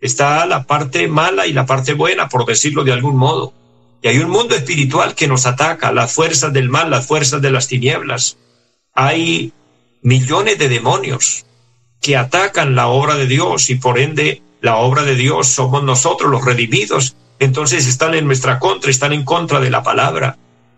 Está 0.00 0.44
la 0.46 0.64
parte 0.64 1.06
mala 1.06 1.46
y 1.46 1.52
la 1.52 1.66
parte 1.66 1.94
buena, 1.94 2.28
por 2.28 2.44
decirlo 2.46 2.82
de 2.82 2.92
algún 2.92 3.16
modo. 3.16 3.52
Y 4.02 4.08
hay 4.08 4.18
un 4.18 4.30
mundo 4.30 4.56
espiritual 4.56 5.14
que 5.14 5.28
nos 5.28 5.46
ataca, 5.46 5.92
las 5.92 6.12
fuerzas 6.12 6.52
del 6.52 6.68
mal, 6.68 6.90
las 6.90 7.06
fuerzas 7.06 7.40
de 7.40 7.50
las 7.52 7.68
tinieblas. 7.68 8.38
Hay 8.92 9.52
millones 10.02 10.58
de 10.58 10.68
demonios 10.68 11.46
que 12.00 12.16
atacan 12.16 12.74
la 12.74 12.88
obra 12.88 13.14
de 13.14 13.26
Dios 13.26 13.70
y 13.70 13.76
por 13.76 14.00
ende 14.00 14.42
la 14.60 14.78
obra 14.78 15.04
de 15.04 15.14
Dios 15.14 15.46
somos 15.46 15.84
nosotros 15.84 16.28
los 16.28 16.44
redimidos. 16.44 17.14
Entonces 17.40 17.86
están 17.86 18.14
en 18.14 18.26
nuestra 18.26 18.58
contra, 18.58 18.90
están 18.90 19.14
en 19.14 19.24
contra 19.24 19.60
de 19.60 19.70
la 19.70 19.82
palabra. 19.82 20.36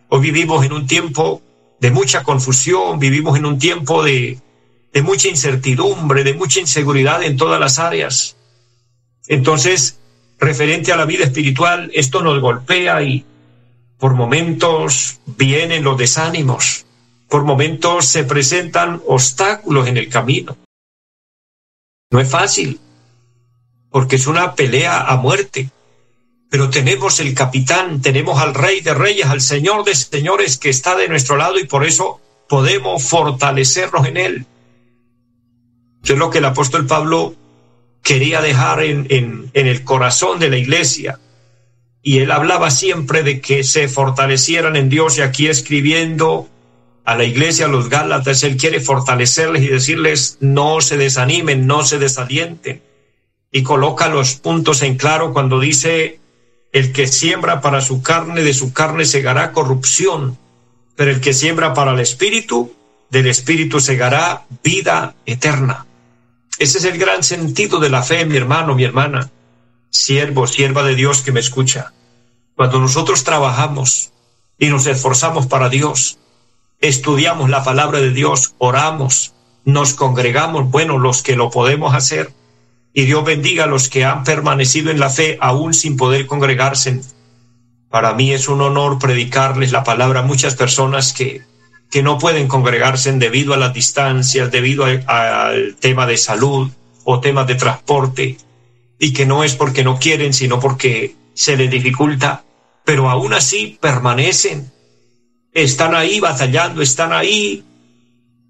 Hoy 0.08 0.20
vivimos 0.20 0.64
en 0.64 0.72
un 0.72 0.86
tiempo 0.86 1.42
de 1.80 1.90
mucha 1.90 2.22
confusión, 2.22 3.00
vivimos 3.00 3.36
en 3.36 3.46
un 3.46 3.58
tiempo 3.58 4.04
de, 4.04 4.38
de 4.92 5.02
mucha 5.02 5.28
incertidumbre, 5.28 6.22
de 6.22 6.34
mucha 6.34 6.60
inseguridad 6.60 7.24
en 7.24 7.36
todas 7.36 7.58
las 7.58 7.80
áreas. 7.80 8.36
Entonces, 9.26 9.98
referente 10.38 10.92
a 10.92 10.96
la 10.96 11.04
vida 11.04 11.24
espiritual, 11.24 11.90
esto 11.94 12.22
nos 12.22 12.40
golpea 12.40 13.02
y 13.02 13.24
por 13.98 14.14
momentos 14.14 15.18
vienen 15.26 15.82
los 15.82 15.98
desánimos, 15.98 16.86
por 17.28 17.42
momentos 17.42 18.06
se 18.06 18.22
presentan 18.22 19.02
obstáculos 19.08 19.88
en 19.88 19.96
el 19.96 20.08
camino. 20.08 20.56
No 22.12 22.20
es 22.20 22.30
fácil, 22.30 22.78
porque 23.90 24.14
es 24.14 24.28
una 24.28 24.54
pelea 24.54 25.00
a 25.00 25.16
muerte, 25.16 25.68
pero 26.52 26.68
tenemos 26.68 27.18
el 27.18 27.32
capitán, 27.32 28.02
tenemos 28.02 28.38
al 28.38 28.52
rey 28.52 28.82
de 28.82 28.92
reyes, 28.92 29.24
al 29.24 29.40
señor 29.40 29.84
de 29.84 29.94
señores 29.94 30.58
que 30.58 30.68
está 30.68 30.94
de 30.96 31.08
nuestro 31.08 31.38
lado 31.38 31.58
y 31.58 31.64
por 31.64 31.82
eso 31.82 32.20
podemos 32.46 33.04
fortalecernos 33.04 34.06
en 34.06 34.18
él. 34.18 34.46
Es 36.04 36.10
lo 36.10 36.28
que 36.28 36.40
el 36.40 36.44
apóstol 36.44 36.86
Pablo 36.86 37.34
quería 38.02 38.42
dejar 38.42 38.82
en, 38.82 39.06
en, 39.08 39.50
en 39.54 39.66
el 39.66 39.82
corazón 39.82 40.40
de 40.40 40.50
la 40.50 40.58
iglesia. 40.58 41.18
Y 42.02 42.18
él 42.18 42.30
hablaba 42.30 42.70
siempre 42.70 43.22
de 43.22 43.40
que 43.40 43.64
se 43.64 43.88
fortalecieran 43.88 44.76
en 44.76 44.90
Dios 44.90 45.16
y 45.16 45.22
aquí 45.22 45.46
escribiendo 45.46 46.50
a 47.06 47.16
la 47.16 47.24
iglesia, 47.24 47.64
a 47.64 47.70
los 47.70 47.88
Gálatas, 47.88 48.42
él 48.42 48.58
quiere 48.58 48.80
fortalecerles 48.80 49.62
y 49.62 49.68
decirles 49.68 50.36
no 50.40 50.82
se 50.82 50.98
desanimen, 50.98 51.66
no 51.66 51.82
se 51.82 51.98
desalienten. 51.98 52.82
Y 53.50 53.62
coloca 53.62 54.10
los 54.10 54.34
puntos 54.34 54.82
en 54.82 54.98
claro 54.98 55.32
cuando 55.32 55.58
dice, 55.58 56.20
el 56.72 56.92
que 56.92 57.06
siembra 57.06 57.60
para 57.60 57.80
su 57.80 58.02
carne, 58.02 58.42
de 58.42 58.54
su 58.54 58.72
carne 58.72 59.04
segará 59.04 59.52
corrupción, 59.52 60.38
pero 60.96 61.10
el 61.10 61.20
que 61.20 61.34
siembra 61.34 61.74
para 61.74 61.92
el 61.92 62.00
espíritu, 62.00 62.74
del 63.10 63.26
espíritu 63.26 63.78
segará 63.78 64.46
vida 64.64 65.14
eterna. 65.26 65.86
Ese 66.58 66.78
es 66.78 66.84
el 66.84 66.98
gran 66.98 67.22
sentido 67.22 67.78
de 67.78 67.90
la 67.90 68.02
fe, 68.02 68.24
mi 68.24 68.36
hermano, 68.36 68.74
mi 68.74 68.84
hermana, 68.84 69.30
siervo, 69.90 70.46
sierva 70.46 70.82
de 70.82 70.94
Dios 70.94 71.20
que 71.22 71.32
me 71.32 71.40
escucha. 71.40 71.92
Cuando 72.56 72.78
nosotros 72.78 73.24
trabajamos 73.24 74.12
y 74.58 74.68
nos 74.68 74.86
esforzamos 74.86 75.46
para 75.46 75.68
Dios, 75.68 76.18
estudiamos 76.80 77.50
la 77.50 77.64
palabra 77.64 78.00
de 78.00 78.10
Dios, 78.10 78.54
oramos, 78.58 79.34
nos 79.64 79.92
congregamos, 79.94 80.70
bueno, 80.70 80.98
los 80.98 81.22
que 81.22 81.36
lo 81.36 81.50
podemos 81.50 81.94
hacer, 81.94 82.32
y 82.94 83.04
Dios 83.04 83.24
bendiga 83.24 83.64
a 83.64 83.68
los 83.68 83.88
que 83.88 84.04
han 84.04 84.24
permanecido 84.24 84.90
en 84.90 85.00
la 85.00 85.10
fe 85.10 85.38
aún 85.40 85.74
sin 85.74 85.96
poder 85.96 86.26
congregarse. 86.26 87.00
Para 87.88 88.14
mí 88.14 88.32
es 88.32 88.48
un 88.48 88.60
honor 88.60 88.98
predicarles 88.98 89.72
la 89.72 89.84
palabra 89.84 90.20
a 90.20 90.24
muchas 90.24 90.54
personas 90.54 91.12
que 91.12 91.42
que 91.90 92.02
no 92.02 92.16
pueden 92.16 92.48
congregarse 92.48 93.12
debido 93.12 93.52
a 93.52 93.58
las 93.58 93.74
distancias, 93.74 94.50
debido 94.50 94.86
al 94.86 95.76
tema 95.78 96.06
de 96.06 96.16
salud, 96.16 96.70
o 97.04 97.20
temas 97.20 97.46
de 97.46 97.54
transporte 97.54 98.36
y 98.98 99.12
que 99.12 99.26
no 99.26 99.44
es 99.44 99.54
porque 99.54 99.84
no 99.84 99.98
quieren, 99.98 100.32
sino 100.32 100.60
porque 100.60 101.16
se 101.34 101.56
les 101.56 101.70
dificulta, 101.70 102.44
pero 102.84 103.10
aún 103.10 103.34
así 103.34 103.78
permanecen, 103.80 104.70
están 105.52 105.94
ahí 105.94 106.20
batallando, 106.20 106.82
están 106.82 107.12
ahí 107.12 107.64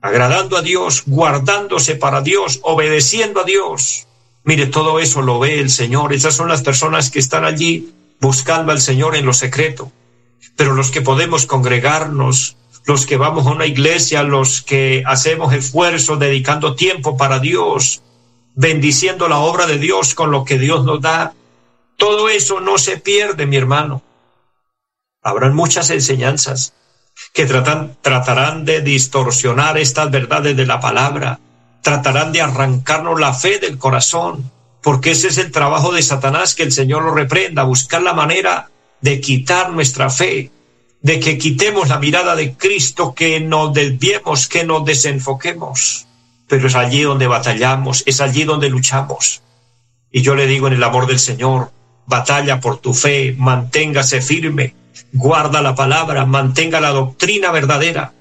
agradando 0.01 0.57
a 0.57 0.63
Dios, 0.63 1.05
guardándose 1.07 1.95
para 1.97 2.21
Dios, 2.21 2.61
obedeciendo 2.63 3.41
a 3.41 3.45
Dios. 3.45 4.07
Mire, 4.45 4.67
todo 4.67 4.99
eso 4.99 5.23
lo 5.23 5.39
ve 5.39 5.61
el 5.61 5.71
Señor. 5.71 6.13
Esas 6.13 6.35
son 6.35 6.49
las 6.49 6.63
personas 6.63 7.11
que 7.11 7.19
están 7.19 7.45
allí 7.45 7.93
buscando 8.21 8.73
al 8.73 8.81
Señor 8.81 9.17
en 9.17 9.27
lo 9.27 9.33
secreto. 9.33 9.93
Pero 10.57 10.75
los 10.75 10.91
que 10.91 11.03
podemos 11.03 11.47
congregarnos, 11.47 12.57
los 12.85 13.07
que 13.07 13.17
vamos 13.17 13.47
a 13.47 13.51
una 13.51 13.67
iglesia, 13.67 14.23
los 14.23 14.63
que 14.63 15.05
hacemos 15.07 15.53
esfuerzo 15.53 16.17
dedicando 16.17 16.75
tiempo 16.75 17.17
para 17.17 17.39
Dios, 17.39 18.03
bendiciendo 18.55 19.29
la 19.29 19.39
obra 19.39 19.67
de 19.67 19.79
Dios 19.79 20.15
con 20.15 20.31
lo 20.31 20.45
que 20.45 20.59
Dios 20.59 20.85
nos 20.85 21.01
da, 21.01 21.35
todo 21.97 22.29
eso 22.29 22.61
no 22.61 22.79
se 22.79 22.99
pierde, 22.99 23.47
mi 23.47 23.57
hermano. 23.57 24.03
Habrán 25.23 25.55
muchas 25.55 25.91
enseñanzas 25.91 26.75
que 27.33 27.47
tratan, 27.47 27.97
tratarán 28.03 28.65
de 28.65 28.81
distorsionar 28.81 29.79
estas 29.79 30.11
verdades 30.11 30.57
de 30.57 30.67
la 30.67 30.81
palabra, 30.81 31.39
tratarán 31.83 32.33
de 32.33 32.41
arrancarnos 32.41 33.21
la 33.21 33.35
fe 33.35 33.59
del 33.59 33.77
corazón, 33.77 34.51
porque 34.83 35.11
ese 35.11 35.29
es 35.29 35.39
el 35.39 35.53
trabajo 35.53 35.93
de 35.93 36.03
Satanás, 36.03 36.55
que 36.55 36.63
el 36.63 36.73
Señor 36.73 37.03
lo 37.03 37.15
reprenda, 37.15 37.65
buscar 37.65 38.03
la 38.03 38.15
manera 38.15 38.71
de 39.01 39.21
quitar 39.21 39.71
nuestra 39.71 40.09
fe, 40.09 40.51
de 41.03 41.21
que 41.21 41.37
quitemos 41.37 41.89
la 41.89 41.99
mirada 41.99 42.37
de 42.37 42.55
Cristo, 42.55 43.15
que 43.15 43.41
nos 43.41 43.75
desviemos, 43.75 44.49
que 44.49 44.65
nos 44.65 44.85
desenfoquemos. 44.85 46.07
Pero 46.49 46.69
es 46.69 46.77
allí 46.77 47.03
donde 47.03 47.27
batallamos, 47.27 48.05
es 48.07 48.21
allí 48.21 48.45
donde 48.45 48.71
luchamos. 48.71 49.43
Y 50.11 50.23
yo 50.23 50.35
le 50.37 50.47
digo 50.47 50.69
en 50.69 50.75
el 50.75 50.83
amor 50.85 51.07
del 51.07 51.19
Señor, 51.19 51.73
batalla 52.07 52.61
por 52.61 52.79
tu 52.79 52.95
fe, 52.95 53.35
manténgase 53.37 54.21
firme, 54.21 54.75
guarda 55.13 55.63
la 55.63 55.75
palabra, 55.75 56.27
mantenga 56.27 56.81
la 56.81 56.91
doctrina 56.91 57.51
verdadera. 57.51 58.13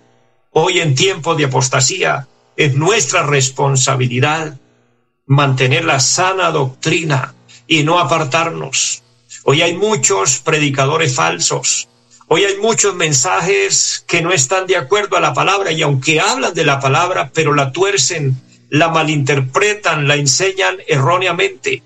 Hoy 0.51 0.80
en 0.80 0.96
tiempo 0.96 1.36
de 1.36 1.46
apostasía 1.46 2.27
es 2.55 2.75
nuestra 2.75 3.24
responsabilidad 3.24 4.60
mantener 5.25 5.86
la 5.86 6.00
sana 6.00 6.51
doctrina 6.51 7.34
y 7.67 7.84
no 7.84 8.00
apartarnos. 8.00 9.03
Hoy 9.43 9.62
hay 9.62 9.75
muchos 9.75 10.39
predicadores 10.39 11.15
falsos, 11.15 11.88
Hoy 12.34 12.46
hay 12.46 12.55
muchos 12.60 12.96
mensajes 12.96 14.05
que 14.08 14.22
no 14.22 14.31
están 14.31 14.65
de 14.65 14.77
acuerdo 14.77 15.17
a 15.17 15.20
la 15.20 15.34
palabra 15.34 15.74
y 15.74 15.81
aunque 15.81 16.22
hablan 16.22 16.53
de 16.53 16.63
la 16.63 16.79
palabra, 16.79 17.29
pero 17.34 17.53
la 17.53 17.74
tuercen, 17.74 18.41
la 18.70 18.88
malinterpretan, 18.88 20.08
la 20.08 20.15
enseñan 20.15 20.77
erróneamente. 20.88 21.84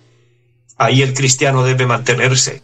Ahí 0.77 1.01
el 1.01 1.15
cristiano 1.15 1.63
debe 1.63 1.87
mantenerse. 1.87 2.61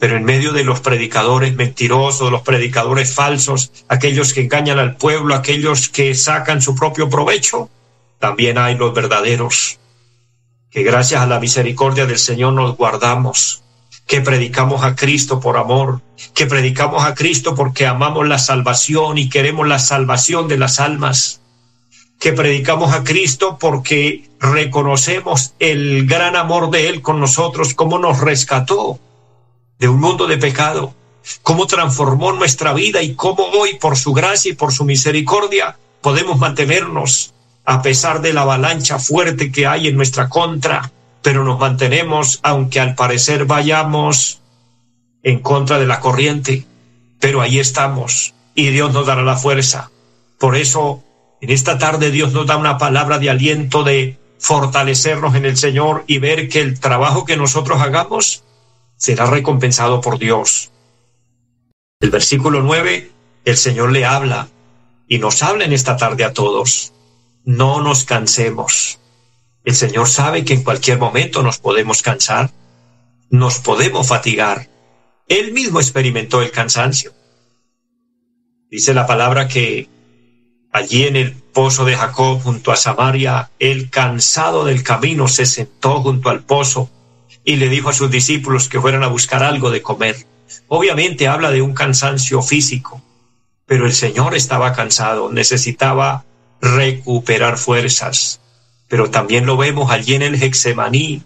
Pero 0.00 0.16
en 0.16 0.24
medio 0.24 0.52
de 0.52 0.64
los 0.64 0.80
predicadores 0.80 1.54
mentirosos, 1.54 2.32
los 2.32 2.42
predicadores 2.42 3.14
falsos, 3.14 3.70
aquellos 3.86 4.32
que 4.32 4.40
engañan 4.40 4.80
al 4.80 4.96
pueblo, 4.96 5.36
aquellos 5.36 5.88
que 5.88 6.14
sacan 6.14 6.60
su 6.60 6.74
propio 6.74 7.08
provecho, 7.08 7.70
también 8.18 8.58
hay 8.58 8.76
los 8.76 8.92
verdaderos, 8.92 9.78
que 10.70 10.82
gracias 10.82 11.20
a 11.22 11.26
la 11.26 11.38
misericordia 11.38 12.06
del 12.06 12.18
Señor 12.18 12.54
nos 12.54 12.76
guardamos 12.76 13.62
que 14.10 14.20
predicamos 14.20 14.82
a 14.82 14.96
Cristo 14.96 15.38
por 15.38 15.56
amor, 15.56 16.00
que 16.34 16.46
predicamos 16.46 17.04
a 17.04 17.14
Cristo 17.14 17.54
porque 17.54 17.86
amamos 17.86 18.26
la 18.26 18.40
salvación 18.40 19.18
y 19.18 19.28
queremos 19.28 19.68
la 19.68 19.78
salvación 19.78 20.48
de 20.48 20.58
las 20.58 20.80
almas, 20.80 21.42
que 22.18 22.32
predicamos 22.32 22.92
a 22.92 23.04
Cristo 23.04 23.56
porque 23.60 24.28
reconocemos 24.40 25.54
el 25.60 26.08
gran 26.08 26.34
amor 26.34 26.70
de 26.70 26.88
Él 26.88 27.02
con 27.02 27.20
nosotros, 27.20 27.74
cómo 27.74 28.00
nos 28.00 28.20
rescató 28.20 28.98
de 29.80 29.88
un 29.88 29.98
mundo 29.98 30.26
de 30.26 30.36
pecado, 30.36 30.94
cómo 31.42 31.66
transformó 31.66 32.32
nuestra 32.32 32.74
vida 32.74 33.02
y 33.02 33.14
cómo 33.14 33.44
hoy 33.44 33.78
por 33.78 33.96
su 33.96 34.12
gracia 34.12 34.52
y 34.52 34.54
por 34.54 34.72
su 34.72 34.84
misericordia 34.84 35.76
podemos 36.02 36.38
mantenernos 36.38 37.32
a 37.64 37.82
pesar 37.82 38.20
de 38.20 38.32
la 38.32 38.42
avalancha 38.42 38.98
fuerte 38.98 39.50
que 39.50 39.66
hay 39.66 39.88
en 39.88 39.96
nuestra 39.96 40.28
contra, 40.28 40.90
pero 41.22 41.44
nos 41.44 41.58
mantenemos, 41.58 42.40
aunque 42.42 42.80
al 42.80 42.94
parecer 42.94 43.46
vayamos 43.46 44.40
en 45.22 45.40
contra 45.40 45.78
de 45.78 45.86
la 45.86 46.00
corriente, 46.00 46.66
pero 47.18 47.40
ahí 47.40 47.58
estamos 47.58 48.34
y 48.54 48.68
Dios 48.68 48.92
nos 48.92 49.06
dará 49.06 49.22
la 49.22 49.36
fuerza. 49.36 49.90
Por 50.38 50.56
eso, 50.56 51.02
en 51.40 51.50
esta 51.50 51.78
tarde 51.78 52.10
Dios 52.10 52.32
nos 52.32 52.46
da 52.46 52.56
una 52.56 52.76
palabra 52.76 53.18
de 53.18 53.30
aliento 53.30 53.82
de 53.82 54.18
fortalecernos 54.38 55.34
en 55.34 55.44
el 55.44 55.56
Señor 55.56 56.04
y 56.06 56.18
ver 56.18 56.48
que 56.48 56.60
el 56.60 56.80
trabajo 56.80 57.24
que 57.24 57.36
nosotros 57.36 57.80
hagamos 57.80 58.42
será 59.00 59.24
recompensado 59.24 60.02
por 60.02 60.18
Dios. 60.18 60.72
El 62.00 62.10
versículo 62.10 62.62
9, 62.62 63.10
el 63.46 63.56
Señor 63.56 63.92
le 63.92 64.04
habla 64.04 64.48
y 65.08 65.18
nos 65.18 65.42
habla 65.42 65.64
en 65.64 65.72
esta 65.72 65.96
tarde 65.96 66.22
a 66.22 66.34
todos. 66.34 66.92
No 67.42 67.80
nos 67.80 68.04
cansemos. 68.04 69.00
El 69.64 69.74
Señor 69.74 70.06
sabe 70.06 70.44
que 70.44 70.52
en 70.52 70.62
cualquier 70.62 70.98
momento 70.98 71.42
nos 71.42 71.58
podemos 71.58 72.02
cansar, 72.02 72.50
nos 73.30 73.58
podemos 73.60 74.06
fatigar. 74.06 74.68
Él 75.28 75.52
mismo 75.52 75.80
experimentó 75.80 76.42
el 76.42 76.50
cansancio. 76.50 77.14
Dice 78.70 78.92
la 78.92 79.06
palabra 79.06 79.48
que 79.48 79.88
allí 80.72 81.04
en 81.04 81.16
el 81.16 81.32
pozo 81.32 81.86
de 81.86 81.96
Jacob 81.96 82.42
junto 82.42 82.70
a 82.70 82.76
Samaria, 82.76 83.50
el 83.58 83.88
cansado 83.88 84.66
del 84.66 84.82
camino 84.82 85.26
se 85.26 85.46
sentó 85.46 86.02
junto 86.02 86.28
al 86.28 86.44
pozo 86.44 86.90
y 87.44 87.56
le 87.56 87.68
dijo 87.68 87.88
a 87.88 87.94
sus 87.94 88.10
discípulos 88.10 88.68
que 88.68 88.80
fueran 88.80 89.02
a 89.02 89.08
buscar 89.08 89.42
algo 89.42 89.70
de 89.70 89.82
comer. 89.82 90.16
Obviamente 90.68 91.28
habla 91.28 91.50
de 91.50 91.62
un 91.62 91.74
cansancio 91.74 92.42
físico, 92.42 93.02
pero 93.66 93.86
el 93.86 93.92
Señor 93.92 94.34
estaba 94.34 94.72
cansado, 94.72 95.30
necesitaba 95.32 96.24
recuperar 96.60 97.56
fuerzas 97.56 98.40
pero 98.90 99.08
también 99.08 99.46
lo 99.46 99.56
vemos 99.56 99.92
allí 99.92 100.16
en 100.16 100.22
el 100.22 100.42
Hexemaní, 100.42 101.22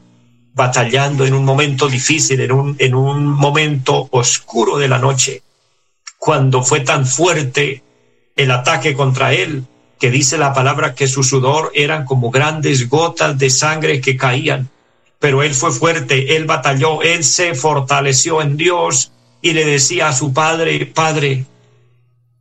batallando 0.52 1.24
en 1.24 1.32
un 1.32 1.46
momento 1.46 1.88
difícil, 1.88 2.42
en 2.42 2.52
un, 2.52 2.76
en 2.78 2.94
un 2.94 3.24
momento 3.24 4.06
oscuro 4.10 4.76
de 4.76 4.86
la 4.86 4.98
noche, 4.98 5.42
cuando 6.18 6.62
fue 6.62 6.80
tan 6.80 7.06
fuerte 7.06 7.82
el 8.36 8.50
ataque 8.50 8.92
contra 8.92 9.32
él, 9.32 9.64
que 9.98 10.10
dice 10.10 10.36
la 10.36 10.52
palabra 10.52 10.94
que 10.94 11.06
su 11.06 11.22
sudor 11.22 11.72
eran 11.74 12.04
como 12.04 12.30
grandes 12.30 12.90
gotas 12.90 13.38
de 13.38 13.48
sangre 13.48 14.02
que 14.02 14.18
caían. 14.18 14.68
Pero 15.24 15.42
él 15.42 15.54
fue 15.54 15.72
fuerte, 15.72 16.36
él 16.36 16.44
batalló, 16.44 17.00
él 17.00 17.24
se 17.24 17.54
fortaleció 17.54 18.42
en 18.42 18.58
Dios 18.58 19.10
y 19.40 19.54
le 19.54 19.64
decía 19.64 20.08
a 20.08 20.12
su 20.12 20.34
padre, 20.34 20.84
Padre, 20.84 21.46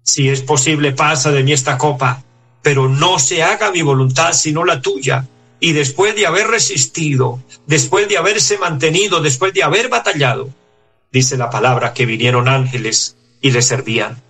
si 0.04 0.28
es 0.28 0.42
posible, 0.42 0.92
pasa 0.92 1.32
de 1.32 1.44
mí 1.44 1.54
esta 1.54 1.78
copa, 1.78 2.26
pero 2.62 2.90
no 2.90 3.20
se 3.20 3.42
haga 3.42 3.72
mi 3.72 3.82
voluntad 3.84 4.34
sino 4.34 4.66
la 4.66 4.82
tuya. 4.82 5.26
Y 5.62 5.72
después 5.72 6.14
de 6.18 6.26
haber 6.26 6.48
resistido, 6.48 7.42
después 7.68 8.10
de 8.10 8.18
haberse 8.18 8.58
mantenido, 8.58 9.22
después 9.22 9.54
de 9.54 9.64
haber 9.64 9.88
batallado, 9.88 10.50
dice 11.10 11.38
la 11.38 11.50
palabra 11.50 11.94
que 11.94 12.06
vinieron 12.06 12.50
ángeles 12.50 13.16
y 13.40 13.52
le 13.52 13.62
servían. 13.62 14.22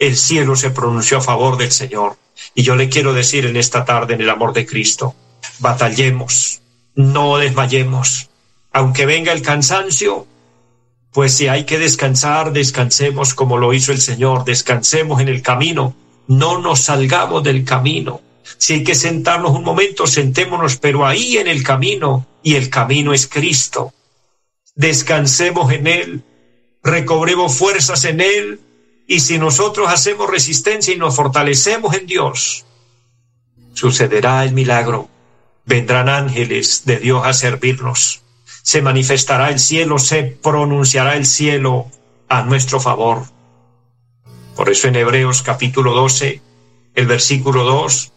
El 0.00 0.16
cielo 0.16 0.56
se 0.56 0.70
pronunció 0.70 1.18
a 1.18 1.22
favor 1.22 1.58
del 1.58 1.70
Señor. 1.70 2.16
Y 2.56 2.64
yo 2.64 2.74
le 2.74 2.88
quiero 2.88 3.12
decir 3.14 3.46
en 3.46 3.56
esta 3.56 3.84
tarde, 3.84 4.14
en 4.14 4.20
el 4.20 4.30
amor 4.30 4.52
de 4.52 4.66
Cristo, 4.66 5.14
batallemos, 5.60 6.60
no 7.00 7.38
desmayemos. 7.38 8.28
Aunque 8.72 9.06
venga 9.06 9.32
el 9.32 9.42
cansancio, 9.42 10.26
pues 11.12 11.34
si 11.34 11.48
hay 11.48 11.64
que 11.64 11.78
descansar, 11.78 12.52
descansemos 12.52 13.34
como 13.34 13.58
lo 13.58 13.74
hizo 13.74 13.92
el 13.92 14.00
Señor, 14.00 14.44
descansemos 14.44 15.20
en 15.20 15.28
el 15.28 15.42
camino, 15.42 15.94
no 16.28 16.60
nos 16.60 16.80
salgamos 16.80 17.42
del 17.42 17.64
camino. 17.64 18.20
Si 18.58 18.74
hay 18.74 18.84
que 18.84 18.94
sentarnos 18.94 19.52
un 19.52 19.64
momento, 19.64 20.06
sentémonos, 20.06 20.76
pero 20.76 21.06
ahí 21.06 21.36
en 21.36 21.48
el 21.48 21.62
camino, 21.62 22.26
y 22.42 22.54
el 22.54 22.70
camino 22.70 23.12
es 23.12 23.26
Cristo. 23.26 23.92
Descansemos 24.74 25.72
en 25.72 25.86
Él, 25.86 26.22
recobremos 26.82 27.54
fuerzas 27.54 28.04
en 28.04 28.20
Él, 28.20 28.60
y 29.08 29.20
si 29.20 29.38
nosotros 29.38 29.88
hacemos 29.90 30.30
resistencia 30.30 30.94
y 30.94 30.96
nos 30.96 31.16
fortalecemos 31.16 31.94
en 31.96 32.06
Dios, 32.06 32.64
sucederá 33.74 34.44
el 34.44 34.52
milagro. 34.52 35.09
Vendrán 35.70 36.08
ángeles 36.08 36.82
de 36.84 36.96
Dios 36.96 37.24
a 37.24 37.32
servirnos. 37.32 38.22
Se 38.64 38.82
manifestará 38.82 39.50
el 39.50 39.60
cielo, 39.60 40.00
se 40.00 40.24
pronunciará 40.24 41.14
el 41.14 41.24
cielo 41.24 41.86
a 42.28 42.42
nuestro 42.42 42.80
favor. 42.80 43.22
Por 44.56 44.68
eso 44.68 44.88
en 44.88 44.96
Hebreos 44.96 45.42
capítulo 45.42 45.92
12, 45.94 46.42
el 46.96 47.06
versículo 47.06 47.62
2, 47.62 48.12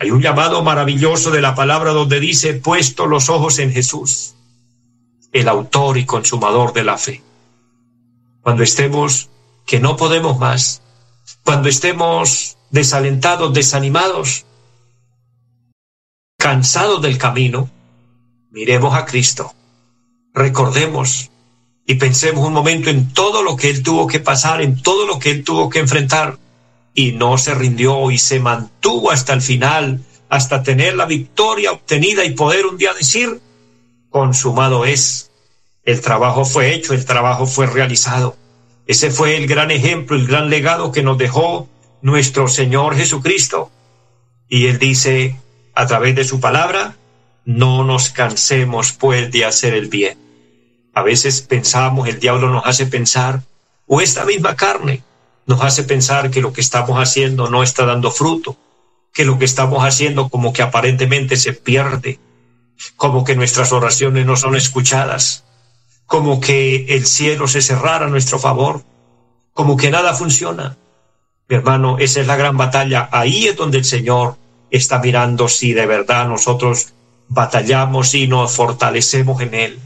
hay 0.00 0.10
un 0.10 0.20
llamado 0.20 0.62
maravilloso 0.62 1.30
de 1.30 1.40
la 1.40 1.54
palabra 1.54 1.92
donde 1.92 2.20
dice, 2.20 2.52
puesto 2.52 3.06
los 3.06 3.30
ojos 3.30 3.58
en 3.58 3.72
Jesús, 3.72 4.34
el 5.32 5.48
autor 5.48 5.96
y 5.96 6.04
consumador 6.04 6.74
de 6.74 6.84
la 6.84 6.98
fe. 6.98 7.22
Cuando 8.42 8.62
estemos 8.62 9.30
que 9.64 9.80
no 9.80 9.96
podemos 9.96 10.38
más, 10.38 10.82
cuando 11.42 11.70
estemos 11.70 12.58
desalentados, 12.68 13.54
desanimados, 13.54 14.44
cansados 16.42 17.00
del 17.00 17.18
camino, 17.18 17.70
Miremos 18.50 18.96
a 18.96 19.04
Cristo, 19.06 19.54
recordemos 20.34 21.30
y 21.86 21.94
pensemos 21.94 22.44
un 22.44 22.52
momento 22.52 22.90
en 22.90 23.12
todo 23.14 23.44
lo 23.44 23.56
que 23.56 23.70
Él 23.70 23.84
tuvo 23.84 24.08
que 24.08 24.18
pasar, 24.18 24.60
en 24.60 24.82
todo 24.82 25.06
lo 25.06 25.20
que 25.20 25.30
Él 25.30 25.44
tuvo 25.44 25.70
que 25.70 25.78
enfrentar, 25.78 26.38
y 26.94 27.12
no 27.12 27.38
se 27.38 27.54
rindió 27.54 28.10
y 28.10 28.18
se 28.18 28.40
mantuvo 28.40 29.12
hasta 29.12 29.34
el 29.34 29.40
final, 29.40 30.04
hasta 30.28 30.64
tener 30.64 30.96
la 30.96 31.06
victoria 31.06 31.70
obtenida 31.70 32.24
y 32.24 32.34
poder 32.34 32.66
un 32.66 32.76
día 32.76 32.92
decir, 32.92 33.40
consumado 34.10 34.84
es. 34.84 35.30
El 35.84 36.00
trabajo 36.00 36.44
fue 36.44 36.74
hecho, 36.74 36.92
el 36.92 37.04
trabajo 37.04 37.46
fue 37.46 37.66
realizado. 37.66 38.36
Ese 38.88 39.12
fue 39.12 39.36
el 39.36 39.46
gran 39.46 39.70
ejemplo, 39.70 40.16
el 40.16 40.26
gran 40.26 40.50
legado 40.50 40.90
que 40.90 41.04
nos 41.04 41.18
dejó 41.18 41.68
nuestro 42.00 42.48
Señor 42.48 42.96
Jesucristo. 42.96 43.70
Y 44.48 44.66
Él 44.66 44.80
dice, 44.80 45.36
a 45.74 45.86
través 45.86 46.14
de 46.14 46.24
su 46.24 46.40
palabra, 46.40 46.96
no 47.44 47.84
nos 47.84 48.10
cansemos 48.10 48.92
pues 48.92 49.30
de 49.30 49.44
hacer 49.44 49.74
el 49.74 49.88
bien. 49.88 50.18
A 50.94 51.02
veces 51.02 51.40
pensamos, 51.42 52.08
el 52.08 52.20
diablo 52.20 52.50
nos 52.50 52.66
hace 52.66 52.86
pensar, 52.86 53.42
o 53.86 54.00
esta 54.00 54.24
misma 54.24 54.56
carne 54.56 55.02
nos 55.46 55.62
hace 55.62 55.84
pensar 55.84 56.30
que 56.30 56.40
lo 56.40 56.52
que 56.52 56.60
estamos 56.60 56.98
haciendo 56.98 57.50
no 57.50 57.62
está 57.62 57.84
dando 57.86 58.10
fruto, 58.10 58.56
que 59.12 59.24
lo 59.24 59.38
que 59.38 59.44
estamos 59.44 59.84
haciendo 59.84 60.28
como 60.28 60.52
que 60.52 60.62
aparentemente 60.62 61.36
se 61.36 61.52
pierde, 61.52 62.20
como 62.96 63.24
que 63.24 63.36
nuestras 63.36 63.72
oraciones 63.72 64.26
no 64.26 64.36
son 64.36 64.56
escuchadas, 64.56 65.44
como 66.06 66.40
que 66.40 66.86
el 66.94 67.06
cielo 67.06 67.48
se 67.48 67.62
cerrara 67.62 68.06
a 68.06 68.10
nuestro 68.10 68.38
favor, 68.38 68.84
como 69.52 69.76
que 69.76 69.90
nada 69.90 70.14
funciona. 70.14 70.76
Mi 71.48 71.56
hermano, 71.56 71.98
esa 71.98 72.20
es 72.20 72.26
la 72.26 72.36
gran 72.36 72.56
batalla. 72.56 73.08
Ahí 73.12 73.46
es 73.46 73.56
donde 73.56 73.78
el 73.78 73.84
Señor 73.84 74.36
está 74.72 74.98
mirando 74.98 75.48
si 75.48 75.74
de 75.74 75.86
verdad 75.86 76.26
nosotros 76.26 76.94
batallamos 77.28 78.14
y 78.14 78.26
nos 78.26 78.52
fortalecemos 78.52 79.40
en 79.42 79.54
Él. 79.54 79.78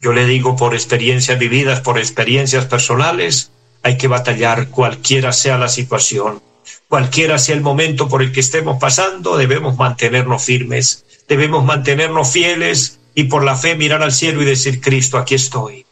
Yo 0.00 0.12
le 0.12 0.26
digo 0.26 0.56
por 0.56 0.74
experiencias 0.74 1.38
vividas, 1.38 1.80
por 1.80 1.98
experiencias 1.98 2.66
personales, 2.66 3.50
hay 3.82 3.96
que 3.96 4.08
batallar 4.08 4.68
cualquiera 4.68 5.32
sea 5.32 5.56
la 5.56 5.68
situación, 5.68 6.42
cualquiera 6.88 7.38
sea 7.38 7.54
el 7.54 7.62
momento 7.62 8.08
por 8.08 8.22
el 8.22 8.32
que 8.32 8.40
estemos 8.40 8.78
pasando, 8.78 9.36
debemos 9.36 9.76
mantenernos 9.76 10.44
firmes, 10.44 11.04
debemos 11.28 11.64
mantenernos 11.64 12.30
fieles 12.30 13.00
y 13.14 13.24
por 13.24 13.44
la 13.44 13.56
fe 13.56 13.74
mirar 13.76 14.02
al 14.02 14.12
cielo 14.12 14.42
y 14.42 14.44
decir, 14.44 14.80
Cristo, 14.80 15.18
aquí 15.18 15.34
estoy. 15.34 15.86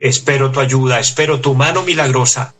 Espero 0.00 0.50
tu 0.50 0.60
ayuda, 0.60 0.98
espero 0.98 1.40
tu 1.40 1.54
mano 1.54 1.82
milagrosa 1.82 2.54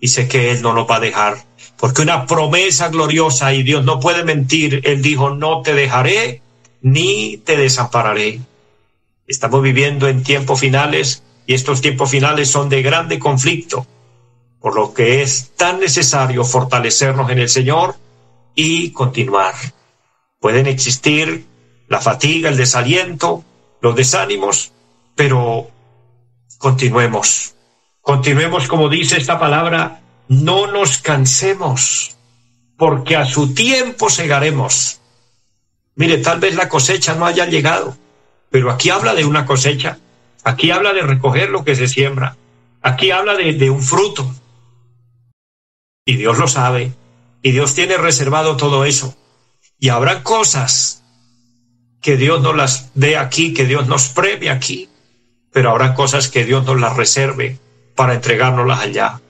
y 0.00 0.08
sé 0.08 0.26
que 0.26 0.50
Él 0.50 0.62
no 0.62 0.72
lo 0.72 0.86
va 0.86 0.96
a 0.96 1.00
dejar, 1.00 1.44
porque 1.78 2.02
una 2.02 2.26
promesa 2.26 2.88
gloriosa 2.88 3.54
y 3.54 3.62
Dios 3.62 3.84
no 3.84 4.00
puede 4.00 4.24
mentir, 4.24 4.80
Él 4.84 5.00
dijo, 5.00 5.30
no 5.30 5.62
te 5.62 5.74
dejaré 5.74 6.42
ni 6.82 7.36
te 7.38 7.56
desampararé. 7.56 8.40
Estamos 9.26 9.62
viviendo 9.62 10.08
en 10.08 10.22
tiempos 10.22 10.60
finales 10.60 11.22
y 11.46 11.54
estos 11.54 11.80
tiempos 11.80 12.10
finales 12.10 12.50
son 12.50 12.68
de 12.68 12.82
grande 12.82 13.18
conflicto, 13.18 13.86
por 14.60 14.74
lo 14.74 14.92
que 14.92 15.22
es 15.22 15.52
tan 15.56 15.78
necesario 15.78 16.44
fortalecernos 16.44 17.30
en 17.30 17.38
el 17.38 17.48
Señor 17.48 17.94
y 18.54 18.90
continuar. 18.90 19.54
Pueden 20.40 20.66
existir 20.66 21.46
la 21.86 22.00
fatiga, 22.00 22.50
el 22.50 22.56
desaliento, 22.56 23.44
los 23.80 23.94
desánimos, 23.94 24.72
pero 25.14 25.70
continuemos. 26.58 27.54
Continuemos 28.00 28.66
como 28.66 28.88
dice 28.88 29.16
esta 29.16 29.38
palabra, 29.38 30.00
no 30.28 30.66
nos 30.66 30.98
cansemos, 30.98 32.16
porque 32.76 33.16
a 33.16 33.24
su 33.24 33.54
tiempo 33.54 34.10
segaremos. 34.10 35.00
Mire, 35.94 36.18
tal 36.18 36.38
vez 36.38 36.54
la 36.54 36.68
cosecha 36.68 37.14
no 37.14 37.26
haya 37.26 37.46
llegado, 37.46 37.96
pero 38.50 38.70
aquí 38.70 38.90
habla 38.90 39.14
de 39.14 39.24
una 39.24 39.46
cosecha, 39.46 39.98
aquí 40.44 40.70
habla 40.70 40.92
de 40.92 41.02
recoger 41.02 41.50
lo 41.50 41.64
que 41.64 41.74
se 41.74 41.88
siembra, 41.88 42.36
aquí 42.82 43.10
habla 43.10 43.34
de, 43.34 43.70
un 43.70 43.82
fruto. 43.82 44.32
Y 46.04 46.16
Dios 46.16 46.38
lo 46.38 46.46
sabe, 46.46 46.92
y 47.42 47.50
Dios 47.50 47.74
tiene 47.74 47.96
reservado 47.96 48.56
todo 48.56 48.84
eso. 48.84 49.16
Y 49.78 49.88
habrá 49.88 50.22
cosas 50.22 51.02
que 52.00 52.16
Dios 52.16 52.40
nos 52.42 52.54
las 52.54 52.90
dé 52.94 53.16
aquí, 53.16 53.52
que 53.52 53.64
Dios 53.64 53.86
nos 53.86 54.08
premie 54.08 54.50
aquí, 54.50 54.88
pero 55.52 55.70
habrá 55.70 55.94
cosas 55.94 56.28
que 56.28 56.44
Dios 56.44 56.64
nos 56.64 56.80
las 56.80 56.96
reserve 56.96 57.58
para 57.94 58.14
entregárnoslas 58.14 58.80
allá. 58.80 59.20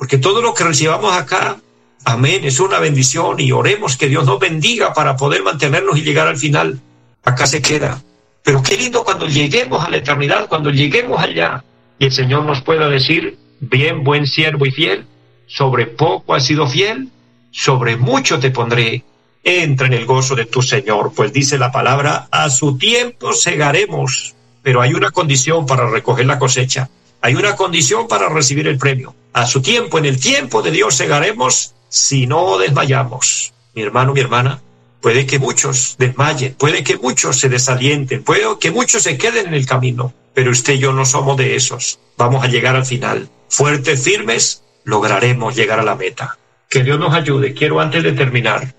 Porque 0.00 0.16
todo 0.16 0.40
lo 0.40 0.54
que 0.54 0.64
recibamos 0.64 1.14
acá, 1.14 1.58
amén, 2.06 2.40
es 2.44 2.58
una 2.58 2.78
bendición 2.78 3.38
y 3.38 3.52
oremos 3.52 3.98
que 3.98 4.08
Dios 4.08 4.24
nos 4.24 4.40
bendiga 4.40 4.94
para 4.94 5.14
poder 5.14 5.42
mantenernos 5.42 5.98
y 5.98 6.00
llegar 6.00 6.26
al 6.26 6.38
final. 6.38 6.80
Acá 7.22 7.46
se 7.46 7.60
queda. 7.60 8.02
Pero 8.42 8.62
qué 8.62 8.78
lindo 8.78 9.04
cuando 9.04 9.26
lleguemos 9.26 9.84
a 9.84 9.90
la 9.90 9.98
eternidad, 9.98 10.48
cuando 10.48 10.70
lleguemos 10.70 11.20
allá 11.20 11.62
y 11.98 12.06
el 12.06 12.12
Señor 12.12 12.46
nos 12.46 12.62
pueda 12.62 12.88
decir, 12.88 13.36
bien, 13.60 14.02
buen 14.02 14.26
siervo 14.26 14.64
y 14.64 14.70
fiel, 14.70 15.04
sobre 15.46 15.84
poco 15.84 16.34
has 16.34 16.46
sido 16.46 16.66
fiel, 16.66 17.10
sobre 17.50 17.98
mucho 17.98 18.40
te 18.40 18.50
pondré. 18.50 19.04
Entra 19.44 19.86
en 19.86 19.92
el 19.92 20.06
gozo 20.06 20.34
de 20.34 20.46
tu 20.46 20.62
Señor, 20.62 21.12
pues 21.14 21.30
dice 21.30 21.58
la 21.58 21.72
palabra, 21.72 22.26
a 22.30 22.48
su 22.48 22.78
tiempo 22.78 23.34
segaremos, 23.34 24.34
pero 24.62 24.80
hay 24.80 24.94
una 24.94 25.10
condición 25.10 25.66
para 25.66 25.90
recoger 25.90 26.24
la 26.24 26.38
cosecha, 26.38 26.88
hay 27.20 27.34
una 27.34 27.54
condición 27.54 28.08
para 28.08 28.30
recibir 28.30 28.66
el 28.66 28.78
premio. 28.78 29.14
A 29.32 29.46
su 29.46 29.62
tiempo, 29.62 29.98
en 29.98 30.06
el 30.06 30.20
tiempo 30.20 30.62
de 30.62 30.70
Dios 30.70 30.96
segaremos 30.96 31.74
si 31.88 32.26
no 32.26 32.58
desmayamos. 32.58 33.52
Mi 33.74 33.82
hermano, 33.82 34.12
mi 34.12 34.20
hermana, 34.20 34.60
Puede 35.00 35.24
que 35.24 35.38
muchos 35.38 35.96
desmayen, 35.98 36.54
puede 36.54 36.84
que 36.84 36.98
muchos 36.98 37.38
se 37.38 37.48
desalienten, 37.48 38.22
puede 38.22 38.44
que 38.60 38.70
muchos 38.70 39.02
se 39.02 39.16
queden 39.16 39.48
en 39.48 39.54
el 39.54 39.64
camino, 39.64 40.12
pero 40.34 40.50
usted 40.50 40.74
y 40.74 40.78
yo 40.78 40.92
no 40.92 41.06
somos 41.06 41.38
de 41.38 41.56
esos. 41.56 41.98
Vamos 42.18 42.44
a 42.44 42.48
llegar 42.48 42.76
al 42.76 42.84
final. 42.84 43.30
Fuertes, 43.48 44.02
firmes, 44.02 44.62
lograremos 44.84 45.56
llegar 45.56 45.80
a 45.80 45.84
la 45.84 45.96
meta. 45.96 46.36
Que 46.68 46.84
Dios 46.84 47.00
nos 47.00 47.14
ayude. 47.14 47.54
Quiero 47.54 47.80
antes 47.80 48.02
de 48.02 48.12
terminar 48.12 48.74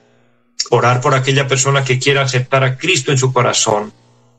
orar 0.70 1.02
por 1.02 1.16
aquella 1.16 1.48
persona 1.48 1.84
que 1.84 1.98
quiera 1.98 2.22
aceptar 2.22 2.64
a 2.64 2.78
Cristo 2.78 3.12
en 3.12 3.18
su 3.18 3.34
corazón. 3.34 3.92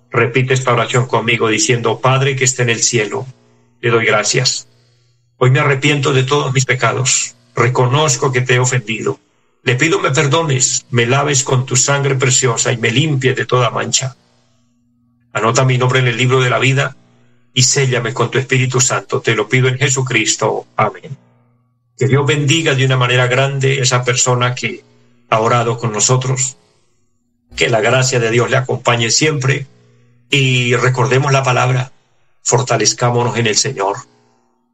Repite 0.09 0.55
esta 0.55 0.73
oración 0.73 1.07
conmigo 1.07 1.49
diciendo, 1.49 1.99
Padre 2.01 2.37
que 2.37 2.45
esté 2.45 2.63
en 2.63 2.71
el 2.71 2.83
cielo, 2.83 3.27
le 3.81 3.91
doy 3.91 4.07
gracias. 4.07 4.69
Hoy 5.45 5.51
me 5.51 5.59
arrepiento 5.59 6.13
de 6.13 6.23
todos 6.23 6.53
mis 6.53 6.65
pecados. 6.65 7.35
Reconozco 7.57 8.31
que 8.31 8.43
te 8.43 8.55
he 8.55 8.59
ofendido 8.61 9.19
le 9.65 9.77
pido 9.77 10.01
me 10.01 10.11
perdones, 10.11 10.87
me 10.91 11.07
laves 11.07 11.45
con 11.45 11.67
tu 11.67 11.77
sangre 11.77 12.17
preciosa 12.17 12.73
y 12.73 12.79
me 12.79 12.91
limpies 12.91 13.37
de 13.37 13.47
toda 13.47 13.71
mancha. 13.71 14.17
Anota 15.33 15.65
mi 15.65 15.79
nombre 15.79 16.01
en 16.01 16.09
el 16.09 16.17
libro 16.17 16.41
de 16.41 16.51
la 16.51 16.59
vida 16.59 16.97
y 17.55 17.63
séllame 17.63 18.13
con 18.13 18.31
tu 18.31 18.39
Espíritu 18.39 18.81
Santo. 18.81 19.21
Te 19.21 19.37
lo 19.37 19.49
pido 19.49 19.69
en 19.69 19.79
Jesucristo. 19.79 20.67
Amén. 20.77 21.17
Que 21.97 22.09
Dios 22.09 22.27
bendiga 22.27 22.75
de 22.75 22.85
una 22.85 22.97
manera 22.97 23.29
grande 23.29 23.79
esa 23.79 24.03
persona 24.03 24.53
que 24.55 24.83
ha 25.31 25.39
orado 25.39 25.79
con 25.79 25.93
nosotros. 25.93 26.57
Que 27.55 27.69
la 27.69 27.81
gracia 27.81 28.19
de 28.19 28.33
Dios 28.33 28.51
le 28.51 28.57
acompañe 28.57 29.11
siempre. 29.11 29.69
Y 30.29 30.75
recordemos 30.75 31.31
la 31.31 31.45
palabra. 31.45 31.93
Fortalezcámonos 32.43 33.37
en 33.37 33.47
el 33.47 33.57
Señor. 33.57 33.97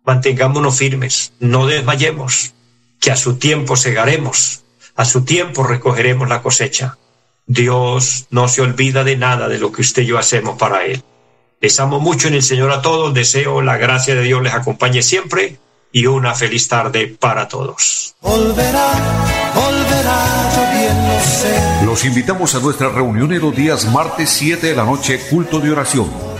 Mantengámonos 0.08 0.76
firmes. 0.76 1.32
No 1.38 1.66
desmayemos. 1.66 2.54
Que 2.98 3.12
a 3.12 3.16
su 3.16 3.36
tiempo 3.36 3.76
segaremos 3.76 4.64
a 4.98 5.04
su 5.04 5.24
tiempo 5.24 5.62
recogeremos 5.62 6.28
la 6.28 6.42
cosecha. 6.42 6.98
Dios 7.46 8.26
no 8.30 8.48
se 8.48 8.62
olvida 8.62 9.04
de 9.04 9.16
nada 9.16 9.48
de 9.48 9.58
lo 9.58 9.70
que 9.70 9.82
usted 9.82 10.02
y 10.02 10.06
yo 10.06 10.18
hacemos 10.18 10.58
para 10.58 10.84
Él. 10.84 11.04
Les 11.60 11.78
amo 11.78 12.00
mucho 12.00 12.26
en 12.26 12.34
el 12.34 12.42
Señor 12.42 12.72
a 12.72 12.82
todos, 12.82 13.14
deseo 13.14 13.62
la 13.62 13.76
gracia 13.76 14.16
de 14.16 14.22
Dios 14.22 14.42
les 14.42 14.52
acompañe 14.52 15.02
siempre 15.02 15.58
y 15.92 16.06
una 16.06 16.34
feliz 16.34 16.66
tarde 16.66 17.16
para 17.18 17.46
todos. 17.46 18.16
Los 21.84 22.04
invitamos 22.04 22.56
a 22.56 22.58
nuestra 22.58 22.88
reunión 22.88 23.32
en 23.32 23.40
los 23.40 23.54
días 23.54 23.84
martes 23.84 24.30
7 24.30 24.66
de 24.66 24.74
la 24.74 24.84
noche, 24.84 25.20
culto 25.30 25.60
de 25.60 25.70
oración 25.70 26.27